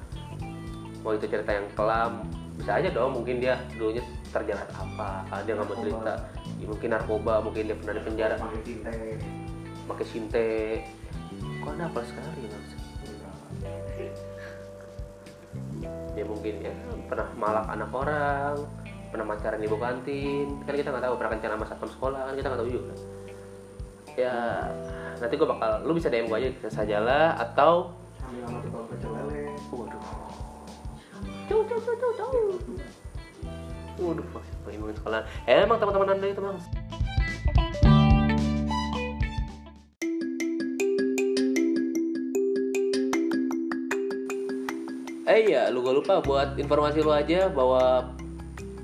Mau 1.02 1.16
itu 1.16 1.32
cerita 1.32 1.56
yang 1.56 1.68
kelam 1.80 2.28
bisa 2.60 2.76
aja 2.76 2.92
dong 2.92 3.16
mungkin 3.16 3.40
dia 3.40 3.56
dulunya 3.80 4.04
terjerat 4.36 4.68
apa 4.76 5.24
kalau 5.32 5.42
dia 5.48 5.54
nggak 5.56 5.68
mau 5.72 5.78
cerita. 5.80 6.14
Ya, 6.60 6.66
mungkin 6.68 6.90
narkoba 6.92 7.34
mungkin 7.40 7.64
dia 7.72 7.76
pernah 7.80 7.96
di 7.96 8.04
penjara. 8.04 8.36
Pakai 8.36 8.62
cinta 8.68 8.92
pakai 9.88 10.06
sinte. 10.06 10.50
Kok 11.64 11.72
ada 11.80 11.84
apa 11.88 12.00
sekali 12.04 12.52
ya 12.52 12.60
ya 16.18 16.26
mungkin 16.26 16.66
ya 16.66 16.74
pernah 17.08 17.30
malak 17.38 17.66
anak 17.70 17.94
orang 17.94 18.58
pernah 19.08 19.24
pacaran 19.24 19.64
di 19.64 19.72
ibu 19.72 19.80
kantin. 19.80 20.48
Kan 20.68 20.76
kita 20.76 20.92
nggak 20.92 21.06
tahu 21.08 21.16
pernah 21.16 21.32
kencan 21.32 21.52
sama 21.56 21.66
satpam 21.72 21.90
sekolah 21.96 22.20
kan 22.28 22.34
kita 22.36 22.48
nggak 22.52 22.60
tahu 22.60 22.72
juga 22.76 22.94
ya 24.18 24.66
nanti 25.22 25.34
gue 25.38 25.48
bakal 25.48 25.86
lu 25.86 25.94
bisa 25.94 26.10
dm 26.10 26.26
gue 26.26 26.38
aja 26.42 26.50
bisa 26.50 26.70
sajalah 26.74 27.38
atau 27.38 27.94
waduh 33.98 34.28
pengen 34.62 34.94
sekolah. 34.94 35.22
Eh, 35.50 35.66
emang 35.66 35.82
teman-teman 35.82 36.14
anda 36.14 36.28
itu 36.30 36.38
bang. 36.38 36.58
Eh 45.28 45.40
iya, 45.50 45.68
lu 45.74 45.84
gak 45.84 45.96
lupa 45.98 46.14
buat 46.24 46.56
informasi 46.56 47.04
lu 47.04 47.12
aja 47.12 47.52
bahwa 47.52 48.16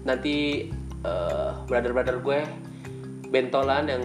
nanti 0.04 0.67
eh, 1.06 1.50
brother-brother 1.69 2.19
gue 2.19 2.39
bentolan 3.34 3.89
yang 3.89 4.04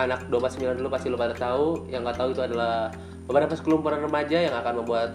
anak 0.00 0.32
29 0.32 0.80
dulu 0.80 0.88
pasti 0.88 1.12
lu 1.12 1.20
pada 1.20 1.36
tahu, 1.36 1.84
yang 1.92 2.08
nggak 2.08 2.16
tahu 2.16 2.32
itu 2.32 2.40
adalah 2.40 2.88
beberapa 3.28 3.52
sekelumpulan 3.52 4.00
remaja 4.00 4.48
yang 4.48 4.54
akan 4.56 4.80
membuat 4.80 5.10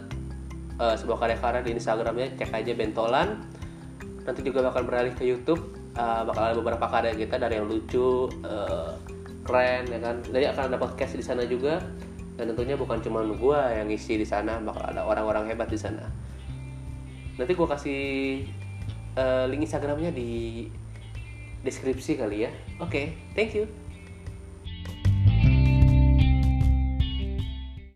eh, 0.78 0.94
sebuah 0.94 1.18
karya-karya 1.18 1.66
di 1.66 1.72
Instagramnya, 1.74 2.38
cek 2.38 2.54
aja 2.54 2.72
bentolan. 2.78 3.42
Nanti 4.22 4.46
juga 4.46 4.62
bakal 4.62 4.86
beralih 4.86 5.18
ke 5.18 5.26
YouTube, 5.26 5.74
eh, 5.98 6.22
bakal 6.22 6.54
ada 6.54 6.56
beberapa 6.56 6.86
karya 6.86 7.18
kita 7.18 7.42
dari 7.42 7.58
yang 7.58 7.66
lucu, 7.66 8.30
eh, 8.46 8.94
keren 9.42 9.90
ya 9.90 10.00
kan. 10.06 10.16
Jadi 10.22 10.46
akan 10.54 10.64
ada 10.70 10.78
podcast 10.78 11.18
di 11.18 11.26
sana 11.26 11.42
juga. 11.50 11.82
Dan 12.38 12.54
tentunya 12.54 12.78
bukan 12.78 13.02
cuma 13.02 13.26
gue 13.26 13.60
yang 13.74 13.90
ngisi 13.90 14.22
di 14.22 14.28
sana, 14.30 14.62
bakal 14.62 14.86
ada 14.86 15.02
orang-orang 15.02 15.50
hebat 15.50 15.74
di 15.74 15.80
sana 15.82 16.06
nanti 17.38 17.54
gue 17.54 17.68
kasih 17.70 18.02
eh, 19.14 19.46
link 19.50 19.70
instagramnya 19.70 20.10
di 20.10 20.66
deskripsi 21.68 22.16
kali 22.16 22.48
ya. 22.48 22.50
Oke 22.80 23.12
thank 23.36 23.52
you 23.52 23.68